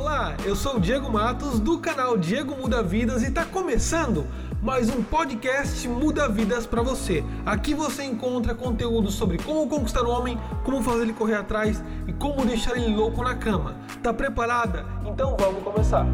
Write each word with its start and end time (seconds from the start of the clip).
Olá, 0.00 0.34
eu 0.46 0.56
sou 0.56 0.76
o 0.76 0.80
Diego 0.80 1.12
Matos 1.12 1.60
do 1.60 1.78
canal 1.78 2.16
Diego 2.16 2.56
Muda 2.56 2.82
Vidas 2.82 3.22
e 3.22 3.26
está 3.26 3.44
começando 3.44 4.26
mais 4.62 4.88
um 4.88 5.04
podcast 5.04 5.86
Muda 5.86 6.26
Vidas 6.26 6.66
para 6.66 6.80
você. 6.80 7.22
Aqui 7.44 7.74
você 7.74 8.04
encontra 8.04 8.54
conteúdo 8.54 9.10
sobre 9.10 9.36
como 9.36 9.68
conquistar 9.68 10.02
o 10.04 10.10
homem, 10.10 10.38
como 10.64 10.82
fazer 10.82 11.02
ele 11.02 11.12
correr 11.12 11.34
atrás 11.34 11.84
e 12.08 12.14
como 12.14 12.46
deixar 12.46 12.78
ele 12.78 12.96
louco 12.96 13.22
na 13.22 13.36
cama. 13.36 13.76
Tá 14.02 14.10
preparada? 14.14 14.86
Então 15.04 15.36
vamos 15.38 15.62
começar. 15.62 16.06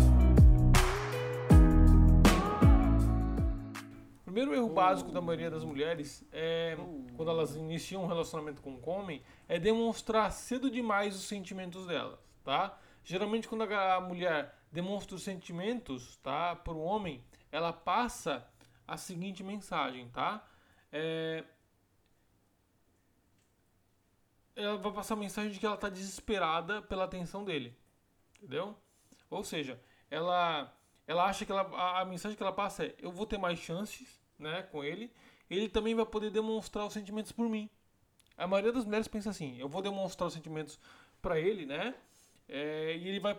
O 4.18 4.24
primeiro 4.24 4.52
erro 4.52 4.68
básico 4.68 5.12
da 5.12 5.20
maioria 5.20 5.48
das 5.48 5.64
mulheres 5.64 6.24
é 6.32 6.76
quando 7.16 7.30
elas 7.30 7.54
iniciam 7.54 8.02
um 8.02 8.08
relacionamento 8.08 8.60
com 8.60 8.70
um 8.72 8.90
homem 8.90 9.22
é 9.48 9.60
demonstrar 9.60 10.32
cedo 10.32 10.68
demais 10.68 11.14
os 11.14 11.28
sentimentos 11.28 11.86
delas, 11.86 12.18
tá? 12.42 12.76
Geralmente 13.06 13.46
quando 13.46 13.62
a 13.62 14.00
mulher 14.00 14.52
demonstra 14.72 15.14
os 15.14 15.22
sentimentos, 15.22 16.16
tá, 16.16 16.56
para 16.56 16.72
o 16.72 16.82
homem, 16.82 17.24
ela 17.52 17.72
passa 17.72 18.44
a 18.84 18.96
seguinte 18.96 19.44
mensagem, 19.44 20.08
tá? 20.08 20.44
É... 20.90 21.44
Ela 24.56 24.76
vai 24.76 24.92
passar 24.92 25.14
a 25.14 25.18
mensagem 25.18 25.52
de 25.52 25.60
que 25.60 25.64
ela 25.64 25.76
está 25.76 25.88
desesperada 25.88 26.82
pela 26.82 27.04
atenção 27.04 27.44
dele, 27.44 27.78
entendeu? 28.38 28.76
Ou 29.30 29.44
seja, 29.44 29.80
ela 30.10 30.76
ela 31.06 31.26
acha 31.26 31.46
que 31.46 31.52
ela, 31.52 31.62
a, 31.62 32.00
a 32.00 32.04
mensagem 32.04 32.36
que 32.36 32.42
ela 32.42 32.52
passa 32.52 32.86
é: 32.86 32.94
eu 32.98 33.12
vou 33.12 33.24
ter 33.24 33.38
mais 33.38 33.60
chances, 33.60 34.20
né, 34.36 34.62
com 34.64 34.82
ele. 34.82 35.12
Ele 35.48 35.68
também 35.68 35.94
vai 35.94 36.04
poder 36.04 36.30
demonstrar 36.30 36.84
os 36.84 36.92
sentimentos 36.92 37.30
por 37.30 37.48
mim. 37.48 37.70
A 38.36 38.48
maioria 38.48 38.72
das 38.72 38.84
mulheres 38.84 39.06
pensa 39.06 39.30
assim: 39.30 39.56
eu 39.58 39.68
vou 39.68 39.80
demonstrar 39.80 40.26
os 40.26 40.34
sentimentos 40.34 40.80
para 41.22 41.38
ele, 41.38 41.64
né? 41.66 41.94
É, 42.48 42.96
e 42.96 43.08
ele 43.08 43.20
vai 43.20 43.38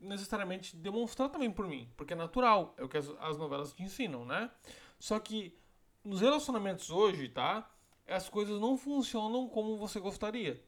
necessariamente 0.00 0.76
demonstrar 0.76 1.28
também 1.28 1.50
por 1.50 1.66
mim, 1.66 1.90
porque 1.96 2.12
é 2.12 2.16
natural, 2.16 2.74
é 2.76 2.84
o 2.84 2.88
que 2.88 2.96
as, 2.96 3.08
as 3.20 3.36
novelas 3.36 3.72
te 3.72 3.82
ensinam, 3.82 4.24
né? 4.24 4.50
Só 4.98 5.18
que 5.18 5.56
nos 6.04 6.20
relacionamentos 6.20 6.90
hoje, 6.90 7.28
tá? 7.28 7.68
As 8.06 8.28
coisas 8.28 8.60
não 8.60 8.76
funcionam 8.76 9.48
como 9.48 9.76
você 9.76 10.00
gostaria, 10.00 10.62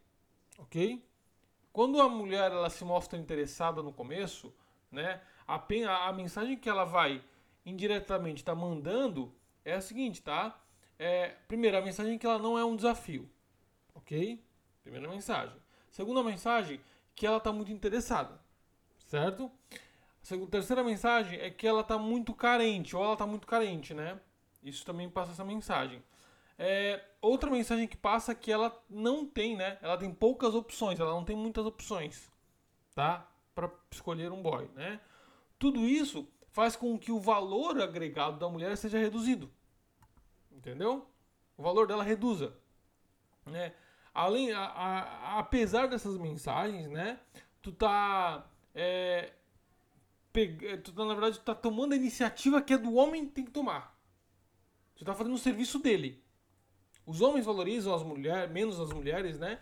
ok? 0.58 1.04
Quando 1.72 2.00
a 2.00 2.08
mulher 2.08 2.50
ela 2.50 2.68
se 2.68 2.84
mostra 2.84 3.18
interessada 3.18 3.82
no 3.82 3.92
começo, 3.92 4.52
né? 4.90 5.20
A, 5.46 5.56
a, 6.08 6.12
mensagem 6.12 6.56
que 6.56 6.68
ela 6.68 6.84
vai 6.84 7.22
indiretamente 7.64 8.44
tá 8.44 8.54
mandando 8.54 9.32
é 9.64 9.74
a 9.74 9.80
seguinte, 9.80 10.22
tá? 10.22 10.60
É, 10.98 11.28
primeiro, 11.48 11.78
a 11.78 11.80
mensagem 11.80 12.14
é 12.14 12.18
que 12.18 12.26
ela 12.26 12.38
não 12.38 12.58
é 12.58 12.64
um 12.64 12.76
desafio, 12.76 13.30
ok? 13.94 14.44
Primeira 14.82 15.08
mensagem. 15.08 15.56
Segunda 15.90 16.22
mensagem, 16.22 16.80
que 17.20 17.26
ela 17.26 17.36
está 17.36 17.52
muito 17.52 17.70
interessada 17.70 18.40
certo? 19.10 19.50
A 20.22 20.46
terceira 20.46 20.84
mensagem 20.84 21.40
é 21.40 21.50
que 21.50 21.66
ela 21.66 21.80
está 21.80 21.98
muito 21.98 22.32
carente, 22.32 22.94
ou 22.94 23.02
ela 23.02 23.14
está 23.14 23.26
muito 23.26 23.46
carente, 23.46 23.92
né? 23.92 24.20
Isso 24.62 24.84
também 24.84 25.10
passa 25.10 25.32
essa 25.32 25.44
mensagem. 25.44 26.00
É, 26.56 27.02
outra 27.20 27.50
mensagem 27.50 27.88
que 27.88 27.96
passa 27.96 28.32
é 28.32 28.34
que 28.34 28.52
ela 28.52 28.80
não 28.88 29.26
tem, 29.26 29.56
né? 29.56 29.78
Ela 29.82 29.96
tem 29.96 30.12
poucas 30.12 30.54
opções, 30.54 31.00
ela 31.00 31.10
não 31.10 31.24
tem 31.24 31.34
muitas 31.34 31.66
opções, 31.66 32.30
tá? 32.94 33.26
Para 33.54 33.68
escolher 33.90 34.30
um 34.30 34.42
boy, 34.42 34.70
né? 34.76 35.00
Tudo 35.58 35.80
isso 35.80 36.28
faz 36.52 36.76
com 36.76 36.96
que 36.98 37.10
o 37.10 37.18
valor 37.18 37.80
agregado 37.80 38.38
da 38.38 38.48
mulher 38.48 38.76
seja 38.76 38.98
reduzido, 38.98 39.50
entendeu? 40.52 41.08
O 41.56 41.62
valor 41.62 41.86
dela 41.86 42.04
reduza, 42.04 42.54
né? 43.46 43.74
Além, 44.12 44.52
a, 44.52 44.60
a, 44.60 45.38
apesar 45.38 45.86
dessas 45.86 46.16
mensagens, 46.16 46.88
né? 46.88 47.20
Tu 47.62 47.72
tá 47.72 48.46
é, 48.74 49.32
pega, 50.32 50.78
tu, 50.78 50.92
na 50.92 51.14
verdade, 51.14 51.38
tu 51.38 51.44
tá 51.44 51.54
tomando 51.54 51.92
a 51.92 51.96
iniciativa 51.96 52.62
que 52.62 52.74
é 52.74 52.78
do 52.78 52.94
homem 52.94 53.26
que 53.26 53.32
tem 53.32 53.44
que 53.44 53.50
tomar. 53.50 53.98
Tu 54.96 55.04
tá 55.04 55.14
fazendo 55.14 55.34
o 55.34 55.38
serviço 55.38 55.78
dele. 55.78 56.22
Os 57.06 57.20
homens 57.20 57.46
valorizam 57.46 57.94
as 57.94 58.02
mulheres, 58.02 58.50
menos 58.50 58.78
as 58.78 58.92
mulheres, 58.92 59.38
né? 59.38 59.60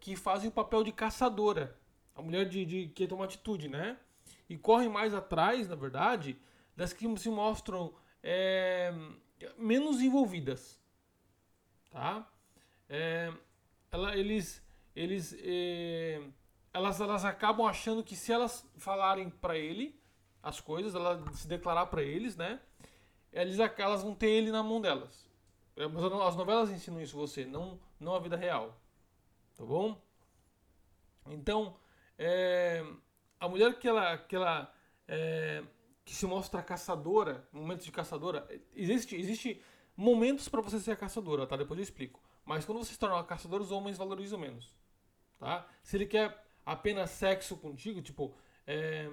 Que 0.00 0.16
fazem 0.16 0.48
o 0.48 0.52
papel 0.52 0.82
de 0.82 0.92
caçadora. 0.92 1.78
A 2.14 2.22
mulher 2.22 2.48
de, 2.48 2.64
de 2.64 2.88
que 2.88 3.06
toma 3.06 3.24
atitude, 3.24 3.68
né? 3.68 3.96
E 4.48 4.56
correm 4.56 4.88
mais 4.88 5.14
atrás, 5.14 5.68
na 5.68 5.74
verdade, 5.74 6.38
das 6.74 6.92
que 6.92 7.18
se 7.18 7.28
mostram 7.28 7.94
é, 8.22 8.92
menos 9.56 10.00
envolvidas. 10.00 10.80
Tá? 11.90 12.26
É, 12.88 13.32
ela, 13.90 14.16
eles 14.16 14.62
eles 14.94 15.36
é, 15.40 16.20
elas, 16.72 17.00
elas 17.00 17.24
acabam 17.24 17.66
achando 17.66 18.02
que 18.02 18.16
se 18.16 18.32
elas 18.32 18.66
falarem 18.76 19.30
para 19.30 19.56
ele 19.56 19.98
as 20.42 20.60
coisas, 20.60 20.94
ela 20.94 21.22
se 21.32 21.48
declarar 21.48 21.86
para 21.86 22.02
eles, 22.02 22.36
né? 22.36 22.60
Eles, 23.32 23.58
elas 23.58 24.02
vão 24.02 24.14
ter 24.14 24.30
ele 24.30 24.50
na 24.50 24.62
mão 24.62 24.80
delas. 24.80 25.28
É, 25.76 25.84
as 25.84 26.36
novelas 26.36 26.70
ensinam 26.70 27.00
isso 27.00 27.16
você, 27.16 27.44
não, 27.44 27.78
não 28.00 28.14
a 28.14 28.18
vida 28.18 28.36
real. 28.36 28.80
Tá 29.56 29.64
bom? 29.64 30.00
Então, 31.26 31.76
é, 32.16 32.84
a 33.38 33.48
mulher 33.48 33.78
que 33.78 33.86
ela, 33.86 34.16
que 34.16 34.36
ela 34.36 34.72
é, 35.06 35.62
que 36.04 36.14
se 36.14 36.26
mostra 36.26 36.62
caçadora, 36.62 37.46
momentos 37.52 37.84
de 37.84 37.92
caçadora, 37.92 38.48
existe, 38.74 39.14
existe 39.16 39.62
momentos 39.96 40.48
para 40.48 40.60
você 40.60 40.78
ser 40.78 40.92
a 40.92 40.96
caçadora, 40.96 41.46
tá? 41.46 41.56
Depois 41.56 41.78
eu 41.78 41.84
explico. 41.84 42.20
Mas 42.48 42.64
quando 42.64 42.78
você 42.78 42.94
se 42.94 42.98
torna 42.98 43.16
uma 43.16 43.24
caçadora, 43.24 43.62
os 43.62 43.70
homens 43.70 43.98
valorizam 43.98 44.38
menos, 44.38 44.74
tá? 45.38 45.68
Se 45.82 45.98
ele 45.98 46.06
quer 46.06 46.42
apenas 46.64 47.10
sexo 47.10 47.54
contigo, 47.58 48.00
tipo, 48.00 48.34
é, 48.66 49.06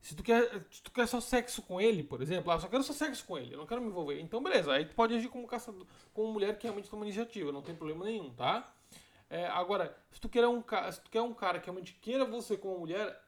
se 0.00 0.16
tu 0.16 0.22
quer, 0.22 0.64
se 0.70 0.82
tu 0.82 0.90
quer 0.90 1.06
só 1.06 1.20
sexo 1.20 1.60
com 1.60 1.78
ele, 1.78 2.02
por 2.02 2.22
exemplo, 2.22 2.50
ah, 2.50 2.58
só 2.58 2.66
quero 2.66 2.82
só 2.82 2.94
sexo 2.94 3.26
com 3.26 3.36
ele, 3.36 3.52
eu 3.52 3.58
não 3.58 3.66
quero 3.66 3.82
me 3.82 3.88
envolver. 3.88 4.18
Então, 4.22 4.42
beleza, 4.42 4.72
aí 4.72 4.86
tu 4.86 4.94
pode 4.94 5.14
agir 5.14 5.28
como 5.28 5.46
caçador, 5.46 5.86
como 6.14 6.32
mulher 6.32 6.56
que 6.56 6.62
realmente 6.62 6.88
toma 6.88 7.04
iniciativa, 7.04 7.52
não 7.52 7.60
tem 7.60 7.74
problema 7.74 8.06
nenhum, 8.06 8.32
tá? 8.32 8.72
É, 9.28 9.46
agora, 9.48 9.94
se 10.10 10.18
tu, 10.18 10.26
quer 10.26 10.48
um, 10.48 10.64
se 10.90 11.00
tu 11.02 11.10
quer 11.10 11.20
um 11.20 11.34
cara 11.34 11.60
que 11.60 11.66
realmente 11.66 11.92
queira 12.00 12.24
você 12.24 12.56
como 12.56 12.78
mulher, 12.78 13.22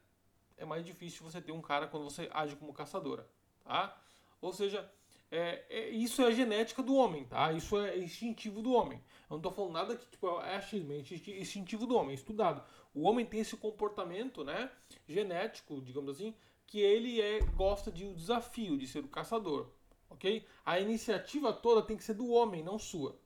é 0.57 0.65
mais 0.65 0.83
difícil 0.83 1.23
você 1.23 1.39
ter 1.39 1.51
um 1.51 1.61
cara 1.61 1.85
quando 1.85 2.03
você 2.03 2.27
age 2.33 2.55
como 2.55 2.73
caçadora, 2.73 3.29
tá? 3.63 3.95
Ou 4.41 4.51
seja, 4.51 4.91
é, 5.31 5.63
é, 5.69 5.89
isso 5.89 6.23
é 6.23 6.25
a 6.25 6.31
genética 6.31 6.81
do 6.81 6.95
homem, 6.95 7.25
tá? 7.25 7.53
Isso 7.53 7.77
é 7.77 7.95
instintivo 7.95 8.63
do 8.63 8.73
homem. 8.73 8.99
Eu 9.29 9.35
não 9.35 9.41
tô 9.41 9.51
falando 9.51 9.73
nada 9.73 9.95
que 9.95 10.05
tipo, 10.07 10.27
é 10.41 10.55
achismo, 10.55 10.91
é 10.91 10.97
instintivo 10.97 11.85
do 11.85 11.95
homem, 11.95 12.11
é 12.11 12.15
estudado. 12.15 12.63
O 12.93 13.03
homem 13.03 13.25
tem 13.25 13.41
esse 13.41 13.55
comportamento, 13.55 14.43
né, 14.43 14.71
genético, 15.07 15.79
digamos 15.81 16.15
assim, 16.15 16.33
que 16.65 16.79
ele 16.79 17.21
é 17.21 17.39
gosta 17.55 17.91
de 17.91 18.05
um 18.05 18.13
desafio, 18.13 18.77
de 18.77 18.87
ser 18.87 19.03
o 19.03 19.07
caçador, 19.07 19.69
ok? 20.09 20.45
A 20.65 20.79
iniciativa 20.79 21.53
toda 21.53 21.83
tem 21.83 21.95
que 21.95 22.03
ser 22.03 22.15
do 22.15 22.29
homem, 22.29 22.63
não 22.63 22.79
sua, 22.79 23.19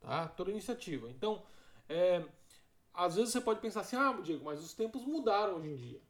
tá? 0.00 0.28
Toda 0.28 0.50
iniciativa. 0.50 1.10
Então, 1.10 1.42
é, 1.88 2.24
às 2.92 3.16
vezes 3.16 3.32
você 3.32 3.40
pode 3.40 3.60
pensar 3.60 3.80
assim, 3.80 3.96
ah, 3.96 4.12
Diego, 4.22 4.44
mas 4.44 4.62
os 4.62 4.74
tempos 4.74 5.04
mudaram 5.06 5.56
hoje 5.56 5.68
em 5.68 5.76
dia. 5.76 6.00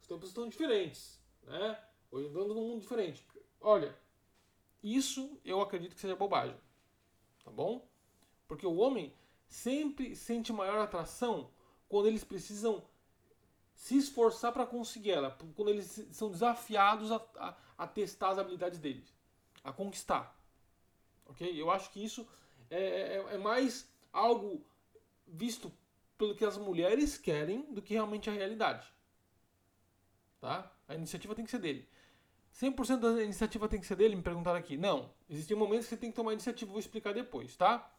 Os 0.00 0.06
tempos 0.06 0.28
estão 0.28 0.48
diferentes, 0.48 1.20
né? 1.42 1.78
Hoje 2.10 2.28
andando 2.28 2.54
num 2.54 2.68
mundo 2.68 2.80
diferente. 2.80 3.26
Olha, 3.60 3.96
isso 4.82 5.40
eu 5.44 5.60
acredito 5.60 5.94
que 5.94 6.00
seja 6.00 6.14
bobagem. 6.14 6.56
Tá 7.44 7.50
bom? 7.50 7.87
Porque 8.48 8.66
o 8.66 8.76
homem 8.76 9.14
sempre 9.46 10.16
sente 10.16 10.52
maior 10.52 10.78
atração 10.78 11.50
quando 11.88 12.08
eles 12.08 12.24
precisam 12.24 12.82
se 13.74 13.96
esforçar 13.96 14.52
para 14.52 14.66
conseguir 14.66 15.12
ela, 15.12 15.38
quando 15.54 15.68
eles 15.68 16.06
são 16.10 16.30
desafiados 16.30 17.12
a, 17.12 17.24
a, 17.36 17.56
a, 17.78 17.86
testar 17.86 18.30
as 18.30 18.38
habilidades 18.38 18.78
deles, 18.80 19.14
a 19.62 19.72
conquistar. 19.72 20.36
Ok? 21.26 21.48
Eu 21.54 21.70
acho 21.70 21.90
que 21.90 22.04
isso 22.04 22.26
é, 22.70 22.80
é, 22.80 23.34
é 23.34 23.38
mais 23.38 23.88
algo 24.12 24.64
visto 25.26 25.72
pelo 26.16 26.34
que 26.34 26.44
as 26.44 26.58
mulheres 26.58 27.16
querem 27.16 27.72
do 27.72 27.80
que 27.80 27.94
realmente 27.94 28.28
a 28.28 28.32
realidade. 28.32 28.92
Tá? 30.40 30.72
A 30.88 30.94
iniciativa 30.94 31.34
tem 31.34 31.44
que 31.44 31.50
ser 31.50 31.60
dele. 31.60 31.88
100% 32.52 32.98
da 32.98 33.22
iniciativa 33.22 33.68
tem 33.68 33.80
que 33.80 33.86
ser 33.86 33.96
dele? 33.96 34.16
Me 34.16 34.22
perguntaram 34.22 34.58
aqui. 34.58 34.76
Não. 34.76 35.12
Existem 35.30 35.56
momentos 35.56 35.86
que 35.86 35.90
você 35.90 36.00
tem 36.00 36.10
que 36.10 36.16
tomar 36.16 36.32
iniciativa, 36.32 36.70
vou 36.70 36.80
explicar 36.80 37.14
depois, 37.14 37.54
tá? 37.56 37.92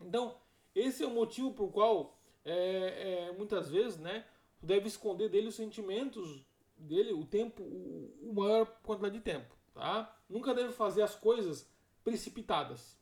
Então, 0.00 0.36
esse 0.74 1.02
é 1.02 1.06
o 1.06 1.10
motivo 1.10 1.52
por 1.52 1.70
qual 1.70 2.18
é, 2.44 3.28
é, 3.28 3.32
muitas 3.32 3.68
vezes, 3.68 3.98
né, 3.98 4.24
tu 4.60 4.66
deve 4.66 4.88
esconder 4.88 5.28
dele 5.28 5.48
os 5.48 5.54
sentimentos 5.54 6.44
dele 6.76 7.12
o 7.12 7.24
tempo, 7.24 7.62
o, 7.62 8.30
o 8.30 8.34
maior 8.34 8.66
quantidade 8.82 9.14
de 9.14 9.20
tempo, 9.20 9.54
tá? 9.74 10.16
Nunca 10.28 10.54
deve 10.54 10.72
fazer 10.72 11.02
as 11.02 11.14
coisas 11.14 11.68
precipitadas, 12.04 12.96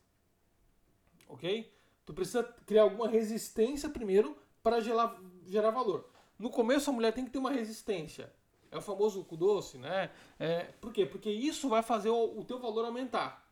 ok? 1.27 1.71
Tu 2.05 2.13
precisa 2.13 2.43
criar 2.65 2.83
alguma 2.83 3.07
resistência 3.07 3.89
primeiro 3.89 4.35
para 4.63 4.79
gerar, 4.79 5.21
gerar 5.45 5.71
valor. 5.71 6.09
No 6.39 6.49
começo 6.49 6.89
a 6.89 6.93
mulher 6.93 7.13
tem 7.13 7.25
que 7.25 7.31
ter 7.31 7.37
uma 7.37 7.51
resistência, 7.51 8.33
é 8.71 8.77
o 8.77 8.81
famoso 8.81 9.23
cu 9.23 9.37
doce, 9.37 9.77
né? 9.77 10.11
É, 10.39 10.63
por 10.81 10.91
quê? 10.91 11.05
Porque 11.05 11.29
isso 11.29 11.69
vai 11.69 11.81
fazer 11.81 12.09
o, 12.09 12.39
o 12.39 12.43
teu 12.43 12.59
valor 12.59 12.85
aumentar. 12.85 13.47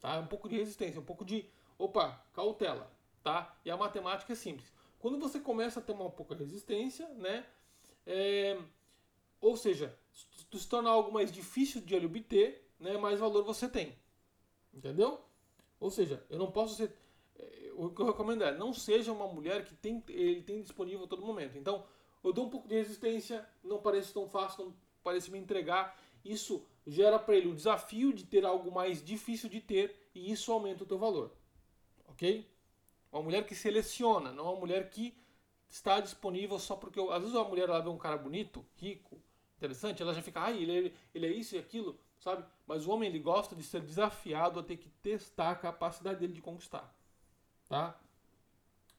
Tá? 0.00 0.18
Um 0.20 0.26
pouco 0.26 0.48
de 0.48 0.56
resistência, 0.56 1.00
um 1.00 1.04
pouco 1.04 1.24
de, 1.24 1.48
opa, 1.78 2.24
cautela, 2.32 2.90
tá? 3.22 3.56
E 3.64 3.70
a 3.70 3.76
matemática 3.76 4.32
é 4.32 4.36
simples. 4.36 4.72
Quando 4.98 5.18
você 5.18 5.38
começa 5.40 5.80
a 5.80 5.82
ter 5.82 5.92
uma 5.92 6.10
pouca 6.10 6.34
resistência, 6.34 7.08
né? 7.14 7.46
É, 8.06 8.58
Ou 9.40 9.56
seja, 9.56 9.96
se 10.12 10.68
torna 10.68 10.90
algo 10.90 11.12
mais 11.12 11.30
difícil 11.32 11.80
de 11.80 11.94
obter, 11.96 12.68
né, 12.80 12.96
mais 12.96 13.20
valor 13.20 13.44
você 13.44 13.68
tem. 13.68 13.94
Entendeu? 14.72 15.20
Ou 15.80 15.90
seja, 15.90 16.24
eu 16.30 16.38
não 16.38 16.50
posso 16.50 16.76
ser. 16.76 16.94
Eh, 17.38 17.72
o 17.74 17.90
que 17.90 18.00
eu 18.00 18.06
recomendo 18.06 18.44
é 18.44 18.56
não 18.56 18.72
seja 18.72 19.12
uma 19.12 19.26
mulher 19.28 19.64
que 19.64 19.74
tem, 19.74 20.02
ele 20.08 20.42
tem 20.42 20.62
disponível 20.62 21.04
a 21.04 21.08
todo 21.08 21.24
momento. 21.24 21.58
Então, 21.58 21.86
eu 22.24 22.32
dou 22.32 22.46
um 22.46 22.50
pouco 22.50 22.68
de 22.68 22.74
resistência, 22.74 23.46
não 23.62 23.78
parece 23.78 24.12
tão 24.12 24.28
fácil, 24.28 24.66
não 24.66 24.74
parece 25.02 25.30
me 25.30 25.38
entregar. 25.38 25.98
Isso 26.24 26.64
gera 26.86 27.18
para 27.18 27.36
ele 27.36 27.48
o 27.48 27.54
desafio 27.54 28.12
de 28.12 28.24
ter 28.24 28.44
algo 28.44 28.70
mais 28.72 29.02
difícil 29.04 29.48
de 29.48 29.60
ter 29.60 29.94
e 30.14 30.30
isso 30.32 30.52
aumenta 30.52 30.84
o 30.84 30.86
teu 30.86 30.98
valor. 30.98 31.32
Ok? 32.16 32.50
Uma 33.12 33.22
mulher 33.22 33.46
que 33.46 33.54
seleciona, 33.54 34.32
não 34.32 34.44
uma 34.44 34.60
mulher 34.60 34.88
que 34.88 35.14
está 35.68 36.00
disponível 36.00 36.58
só 36.58 36.74
porque. 36.74 36.98
Às 36.98 37.20
vezes 37.20 37.34
uma 37.34 37.44
mulher 37.44 37.68
ela 37.68 37.80
vê 37.80 37.90
um 37.90 37.98
cara 37.98 38.16
bonito, 38.16 38.64
rico, 38.76 39.20
interessante, 39.58 40.02
ela 40.02 40.14
já 40.14 40.22
fica, 40.22 40.40
ai, 40.40 40.62
ele, 40.62 40.88
é, 40.88 40.92
ele 41.14 41.26
é 41.26 41.30
isso 41.30 41.54
e 41.54 41.58
aquilo, 41.58 41.98
sabe? 42.18 42.42
Mas 42.66 42.86
o 42.86 42.90
homem 42.90 43.08
ele 43.08 43.18
gosta 43.18 43.54
de 43.54 43.62
ser 43.62 43.82
desafiado 43.82 44.58
a 44.58 44.62
ter 44.62 44.78
que 44.78 44.88
testar 45.02 45.50
a 45.50 45.56
capacidade 45.56 46.18
dele 46.18 46.32
de 46.32 46.40
conquistar. 46.40 46.94
Tá? 47.68 48.00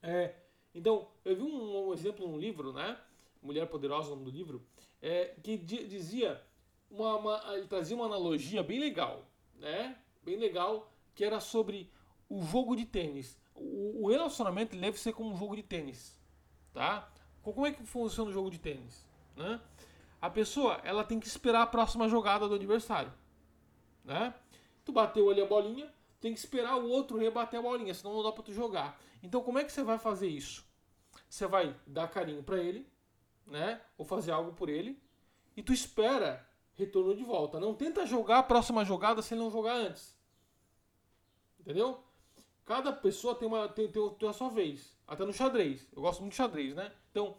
É, 0.00 0.34
então, 0.72 1.08
eu 1.24 1.34
vi 1.34 1.42
um, 1.42 1.88
um 1.88 1.92
exemplo 1.92 2.26
num 2.28 2.38
livro, 2.38 2.72
né? 2.72 3.00
Mulher 3.42 3.66
Poderosa, 3.66 4.08
o 4.08 4.10
nome 4.10 4.30
do 4.30 4.36
livro, 4.36 4.64
é, 5.02 5.34
que 5.42 5.56
dizia, 5.56 6.40
uma, 6.88 7.16
uma, 7.16 7.56
ele 7.56 7.66
trazia 7.66 7.96
uma 7.96 8.06
analogia 8.06 8.62
bem 8.62 8.78
legal, 8.78 9.24
né? 9.56 9.98
Bem 10.22 10.36
legal, 10.36 10.92
que 11.14 11.24
era 11.24 11.40
sobre 11.40 11.90
o 12.28 12.42
jogo 12.42 12.76
de 12.76 12.84
tênis. 12.84 13.38
O, 13.54 14.08
relacionamento 14.08 14.76
deve 14.76 14.98
ser 14.98 15.12
como 15.12 15.32
um 15.32 15.36
jogo 15.36 15.56
de 15.56 15.62
tênis, 15.62 16.16
tá? 16.72 17.10
Como 17.42 17.66
é 17.66 17.72
que 17.72 17.82
funciona 17.82 18.30
o 18.30 18.32
jogo 18.32 18.50
de 18.50 18.58
tênis, 18.58 19.04
né? 19.36 19.60
A 20.20 20.30
pessoa, 20.30 20.80
ela 20.84 21.04
tem 21.04 21.18
que 21.18 21.26
esperar 21.26 21.62
a 21.62 21.66
próxima 21.66 22.08
jogada 22.08 22.48
do 22.48 22.54
adversário, 22.54 23.12
né? 24.04 24.34
Tu 24.84 24.92
bateu 24.92 25.28
ali 25.30 25.40
a 25.40 25.46
bolinha, 25.46 25.92
tem 26.20 26.32
que 26.32 26.38
esperar 26.38 26.76
o 26.76 26.88
outro 26.88 27.18
rebater 27.18 27.58
a 27.58 27.62
bolinha, 27.62 27.94
senão 27.94 28.14
não 28.14 28.22
dá 28.22 28.32
para 28.32 28.44
tu 28.44 28.52
jogar. 28.52 29.00
Então, 29.22 29.42
como 29.42 29.58
é 29.58 29.64
que 29.64 29.72
você 29.72 29.82
vai 29.82 29.98
fazer 29.98 30.28
isso? 30.28 30.64
Você 31.28 31.46
vai 31.46 31.74
dar 31.86 32.08
carinho 32.08 32.42
para 32.42 32.58
ele, 32.58 32.86
né? 33.46 33.80
Ou 33.96 34.04
fazer 34.04 34.30
algo 34.30 34.52
por 34.52 34.68
ele, 34.68 35.00
e 35.56 35.62
tu 35.62 35.72
espera 35.72 36.48
retorno 36.74 37.14
de 37.16 37.24
volta. 37.24 37.58
Não 37.58 37.74
tenta 37.74 38.06
jogar 38.06 38.38
a 38.38 38.42
próxima 38.42 38.84
jogada 38.84 39.20
se 39.20 39.34
ele 39.34 39.42
não 39.42 39.50
jogar 39.50 39.74
antes. 39.74 40.16
Entendeu? 41.58 42.02
Cada 42.68 42.92
pessoa 42.92 43.34
tem, 43.34 43.48
uma, 43.48 43.66
tem, 43.66 43.88
tem, 43.88 44.10
tem 44.10 44.28
a 44.28 44.32
sua 44.34 44.50
vez. 44.50 44.94
Até 45.06 45.24
no 45.24 45.32
xadrez. 45.32 45.88
Eu 45.90 46.02
gosto 46.02 46.20
muito 46.20 46.32
de 46.32 46.36
xadrez, 46.36 46.74
né? 46.74 46.92
Então, 47.10 47.34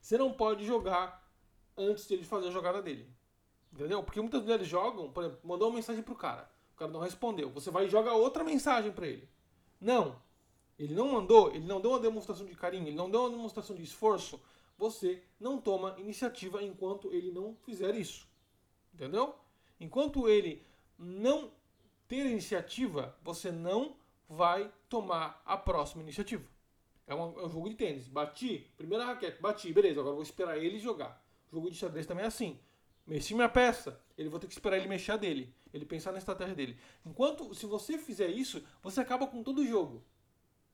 você 0.00 0.18
não 0.18 0.32
pode 0.32 0.66
jogar 0.66 1.24
antes 1.76 2.08
de 2.08 2.14
ele 2.14 2.24
fazer 2.24 2.48
a 2.48 2.50
jogada 2.50 2.82
dele. 2.82 3.08
Entendeu? 3.72 4.02
Porque 4.02 4.20
muitas 4.20 4.42
mulheres 4.42 4.66
jogam, 4.66 5.12
por 5.12 5.22
exemplo, 5.22 5.38
mandou 5.44 5.68
uma 5.68 5.76
mensagem 5.76 6.02
pro 6.02 6.16
cara. 6.16 6.50
O 6.74 6.76
cara 6.76 6.90
não 6.90 6.98
respondeu. 6.98 7.50
Você 7.50 7.70
vai 7.70 7.86
e 7.86 7.88
joga 7.88 8.14
outra 8.14 8.42
mensagem 8.42 8.90
para 8.90 9.06
ele. 9.06 9.28
Não. 9.80 10.20
Ele 10.76 10.92
não 10.92 11.06
mandou, 11.12 11.54
ele 11.54 11.64
não 11.64 11.80
deu 11.80 11.92
uma 11.92 12.00
demonstração 12.00 12.44
de 12.44 12.54
carinho, 12.56 12.88
ele 12.88 12.96
não 12.96 13.08
deu 13.08 13.20
uma 13.20 13.30
demonstração 13.30 13.76
de 13.76 13.84
esforço. 13.84 14.42
Você 14.76 15.22
não 15.38 15.60
toma 15.60 15.94
iniciativa 16.00 16.60
enquanto 16.64 17.14
ele 17.14 17.30
não 17.30 17.54
fizer 17.62 17.94
isso. 17.94 18.26
Entendeu? 18.92 19.36
Enquanto 19.78 20.28
ele 20.28 20.66
não 20.98 21.52
ter 22.08 22.26
iniciativa, 22.26 23.16
você 23.22 23.52
não 23.52 23.94
vai 24.28 24.70
tomar 24.88 25.42
a 25.44 25.56
próxima 25.56 26.02
iniciativa. 26.02 26.44
É, 27.06 27.14
uma, 27.14 27.40
é 27.40 27.46
um 27.46 27.48
jogo 27.48 27.68
de 27.68 27.76
tênis. 27.76 28.08
Bati, 28.08 28.70
primeira 28.76 29.04
raquete, 29.04 29.40
bati, 29.40 29.72
beleza, 29.72 30.00
agora 30.00 30.14
vou 30.14 30.22
esperar 30.22 30.58
ele 30.58 30.78
jogar. 30.78 31.22
Jogo 31.52 31.70
de 31.70 31.76
xadrez 31.76 32.06
também 32.06 32.24
é 32.24 32.28
assim. 32.28 32.58
Mexi 33.06 33.34
minha 33.34 33.48
peça, 33.48 34.00
ele 34.18 34.28
vou 34.28 34.40
ter 34.40 34.48
que 34.48 34.52
esperar 34.52 34.76
ele 34.76 34.88
mexer 34.88 35.12
a 35.12 35.16
dele, 35.16 35.54
ele 35.72 35.84
pensar 35.84 36.10
na 36.10 36.18
estratégia 36.18 36.56
dele. 36.56 36.76
Enquanto, 37.04 37.54
se 37.54 37.64
você 37.64 37.96
fizer 37.96 38.28
isso, 38.28 38.64
você 38.82 39.00
acaba 39.00 39.28
com 39.28 39.44
todo 39.44 39.60
o 39.60 39.66
jogo. 39.66 40.02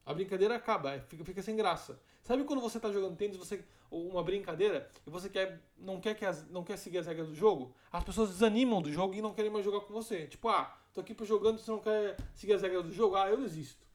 A 0.04 0.14
brincadeira 0.14 0.56
acaba, 0.56 0.94
é, 0.94 1.00
fica, 1.00 1.25
fica 1.25 1.43
sem 1.43 1.54
graça. 1.54 2.00
Sabe 2.22 2.44
quando 2.44 2.60
você 2.60 2.78
está 2.78 2.90
jogando 2.90 3.16
tênis, 3.16 3.37
você 3.37 3.62
uma 3.90 4.22
brincadeira 4.22 4.88
e 5.06 5.10
você 5.10 5.28
quer 5.28 5.60
não 5.76 6.00
quer 6.00 6.14
que 6.14 6.25
as, 6.25 6.49
não 6.49 6.64
quer 6.64 6.78
seguir 6.78 6.99
as 6.99 7.06
regras 7.06 7.28
do 7.28 7.34
jogo? 7.34 7.75
As 7.90 8.02
pessoas 8.02 8.31
desanimam 8.31 8.81
do 8.81 8.90
jogo 8.90 9.14
e 9.14 9.20
não 9.20 9.34
querem 9.34 9.50
mais 9.50 9.64
jogar 9.64 9.81
com 9.81 9.93
você. 9.93 10.26
Tipo, 10.26 10.49
ah, 10.49 10.75
tô 10.93 11.00
aqui 11.00 11.17
jogando, 11.25 11.59
você 11.59 11.71
não 11.71 11.79
quer 11.79 12.17
seguir 12.35 12.55
as 12.55 12.62
regras 12.62 12.85
do 12.85 12.93
jogo? 12.93 13.17
Ah, 13.17 13.29
eu 13.29 13.37
desisto. 13.37 13.87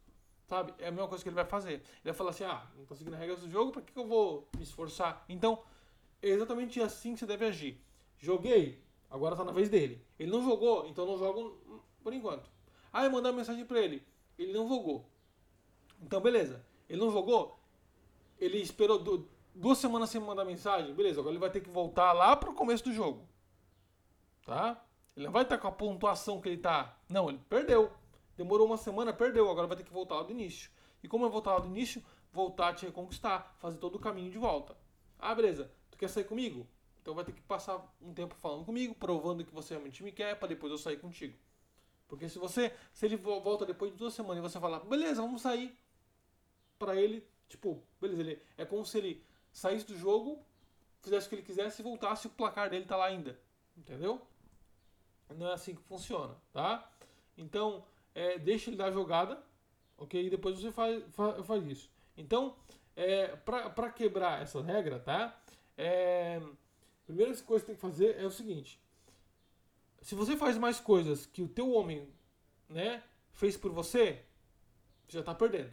Sabe? 0.48 0.74
É 0.80 0.88
a 0.88 0.92
mesma 0.92 1.08
coisa 1.08 1.24
que 1.24 1.30
ele 1.30 1.36
vai 1.36 1.46
fazer. 1.46 1.74
Ele 1.74 1.84
vai 2.04 2.14
falar 2.14 2.30
assim: 2.30 2.46
"Ah, 2.46 2.66
não 2.78 2.86
tô 2.86 2.96
seguindo 2.96 3.14
as 3.14 3.20
regras 3.20 3.42
do 3.42 3.50
jogo, 3.50 3.72
para 3.72 3.82
que, 3.82 3.92
que 3.92 4.00
eu 4.00 4.08
vou 4.08 4.48
me 4.56 4.64
esforçar?". 4.64 5.26
Então, 5.28 5.62
é 6.22 6.30
exatamente 6.30 6.82
assim 6.82 7.14
que 7.14 7.20
você 7.20 7.26
deve 7.26 7.46
agir. 7.46 7.82
Joguei, 8.18 8.82
agora 9.10 9.36
tá 9.36 9.44
na 9.44 9.52
vez 9.52 9.70
dele. 9.70 10.02
Ele 10.18 10.32
não 10.32 10.44
jogou, 10.44 10.88
então 10.88 11.06
não 11.06 11.18
jogo 11.18 11.84
por 12.02 12.14
enquanto. 12.14 12.50
Ah, 12.92 13.04
eu 13.04 13.12
mandar 13.12 13.30
uma 13.30 13.38
mensagem 13.38 13.66
para 13.66 13.80
ele. 13.82 14.02
Ele 14.38 14.54
não 14.54 14.68
jogou. 14.68 15.06
Então, 16.02 16.22
beleza. 16.22 16.66
Ele 16.90 17.02
não 17.02 17.12
jogou, 17.12 17.60
ele 18.40 18.60
esperou 18.60 18.98
duas 19.54 19.78
semanas 19.78 20.10
sem 20.10 20.22
mandar 20.22 20.46
mensagem, 20.46 20.94
beleza, 20.94 21.20
agora 21.20 21.34
ele 21.34 21.40
vai 21.40 21.50
ter 21.50 21.62
que 21.62 21.70
voltar 21.70 22.14
lá 22.14 22.36
pro 22.36 22.54
começo 22.54 22.84
do 22.84 22.94
jogo. 22.94 23.28
Tá? 24.46 24.82
Ele 25.18 25.26
não 25.26 25.34
vai 25.34 25.42
estar 25.42 25.58
com 25.58 25.68
a 25.68 25.72
pontuação 25.72 26.40
que 26.40 26.48
ele 26.48 26.62
tá. 26.62 26.96
Não, 27.10 27.28
ele 27.28 27.42
perdeu. 27.50 27.92
Demorou 28.38 28.68
uma 28.68 28.78
semana, 28.78 29.12
perdeu, 29.12 29.50
agora 29.50 29.66
vai 29.66 29.76
ter 29.76 29.84
que 29.84 29.92
voltar 29.92 30.14
lá 30.14 30.22
do 30.22 30.32
início. 30.32 30.70
E 31.02 31.08
como 31.08 31.26
é 31.26 31.30
voltar 31.30 31.54
lá 31.54 31.60
do 31.60 31.68
início? 31.68 32.04
Voltar 32.32 32.70
a 32.70 32.74
te 32.76 32.86
reconquistar, 32.86 33.56
fazer 33.58 33.80
todo 33.80 33.96
o 33.96 34.00
caminho 34.00 34.30
de 34.30 34.38
volta. 34.38 34.78
Ah, 35.18 35.34
beleza, 35.34 35.72
tu 35.90 35.98
quer 35.98 36.08
sair 36.08 36.26
comigo? 36.26 36.68
Então 37.02 37.16
vai 37.16 37.26
ter 37.26 37.32
que 37.32 37.42
passar 37.42 37.84
um 38.00 38.14
tempo 38.14 38.36
falando 38.36 38.64
comigo, 38.64 38.94
provando 38.94 39.44
que 39.44 39.52
você 39.52 39.74
realmente 39.74 40.04
me 40.04 40.12
quer, 40.12 40.38
para 40.38 40.50
depois 40.50 40.72
eu 40.72 40.78
sair 40.78 40.98
contigo. 40.98 41.36
Porque 42.08 42.30
se 42.30 42.38
você, 42.38 42.72
se 42.94 43.08
ele 43.08 43.16
volta 43.16 43.66
depois 43.66 43.92
de 43.92 43.98
duas 43.98 44.14
semanas 44.14 44.38
e 44.38 44.42
você 44.48 44.60
falar, 44.60 44.82
beleza, 44.82 45.20
vamos 45.20 45.42
sair, 45.42 45.76
para 46.78 46.96
ele, 46.96 47.28
tipo, 47.50 47.82
beleza, 48.00 48.22
ele, 48.22 48.42
é 48.56 48.66
como 48.66 48.86
se 48.86 49.00
ele 49.00 49.26
saísse 49.52 49.88
do 49.88 49.98
jogo, 49.98 50.46
fizesse 51.02 51.26
o 51.26 51.30
que 51.30 51.36
ele 51.36 51.42
quisesse 51.42 51.82
e 51.82 51.84
voltasse, 51.84 52.28
o 52.28 52.30
placar 52.30 52.70
dele 52.70 52.86
tá 52.86 52.96
lá 52.96 53.06
ainda. 53.06 53.40
Entendeu? 53.76 54.22
Não 55.36 55.48
é 55.48 55.54
assim 55.54 55.76
que 55.76 55.82
funciona, 55.82 56.36
tá? 56.52 56.90
Então, 57.38 57.84
é, 58.16 58.38
deixa 58.40 58.70
ele 58.70 58.78
dar 58.78 58.86
a 58.86 58.92
jogada, 58.92 59.42
ok? 59.98 60.26
E 60.26 60.30
depois 60.30 60.60
você 60.60 60.72
faz, 60.72 61.04
faz, 61.12 61.46
faz 61.46 61.66
isso. 61.66 61.92
Então, 62.16 62.56
é, 62.96 63.36
para 63.36 63.92
quebrar 63.92 64.42
essa 64.42 64.62
regra, 64.62 65.00
tá? 65.00 65.40
É, 65.78 66.38
a 66.38 67.06
primeira 67.06 67.36
coisa 67.44 67.64
que 67.64 67.68
tem 67.68 67.76
que 67.76 67.82
fazer 67.82 68.18
é 68.20 68.26
o 68.26 68.32
seguinte: 68.32 68.82
se 70.02 70.16
você 70.16 70.36
faz 70.36 70.58
mais 70.58 70.80
coisas 70.80 71.26
que 71.26 71.42
o 71.42 71.48
teu 71.48 71.72
homem, 71.72 72.10
né, 72.68 73.04
fez 73.32 73.56
por 73.56 73.72
você, 73.72 74.24
você 75.08 75.14
já 75.14 75.20
está 75.20 75.36
perdendo. 75.36 75.72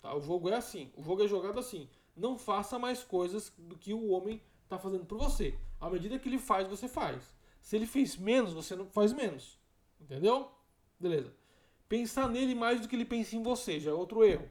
Tá? 0.00 0.14
O 0.14 0.20
jogo 0.20 0.48
é 0.48 0.54
assim, 0.54 0.92
o 0.96 1.02
jogo 1.02 1.24
é 1.24 1.28
jogado 1.28 1.58
assim. 1.58 1.88
Não 2.16 2.38
faça 2.38 2.78
mais 2.78 3.02
coisas 3.02 3.52
do 3.58 3.76
que 3.76 3.92
o 3.92 4.10
homem 4.10 4.40
está 4.62 4.78
fazendo 4.78 5.04
por 5.04 5.18
você. 5.18 5.58
À 5.80 5.90
medida 5.90 6.18
que 6.18 6.28
ele 6.28 6.38
faz, 6.38 6.68
você 6.68 6.86
faz. 6.86 7.34
Se 7.64 7.76
ele 7.76 7.86
fez 7.86 8.14
menos, 8.14 8.52
você 8.52 8.76
não 8.76 8.86
faz 8.86 9.10
menos. 9.14 9.58
Entendeu? 9.98 10.50
Beleza. 11.00 11.34
Pensar 11.88 12.28
nele 12.28 12.54
mais 12.54 12.78
do 12.78 12.86
que 12.86 12.94
ele 12.94 13.06
pensa 13.06 13.34
em 13.36 13.42
você 13.42 13.80
já 13.80 13.90
é 13.90 13.94
outro 13.94 14.22
erro. 14.22 14.46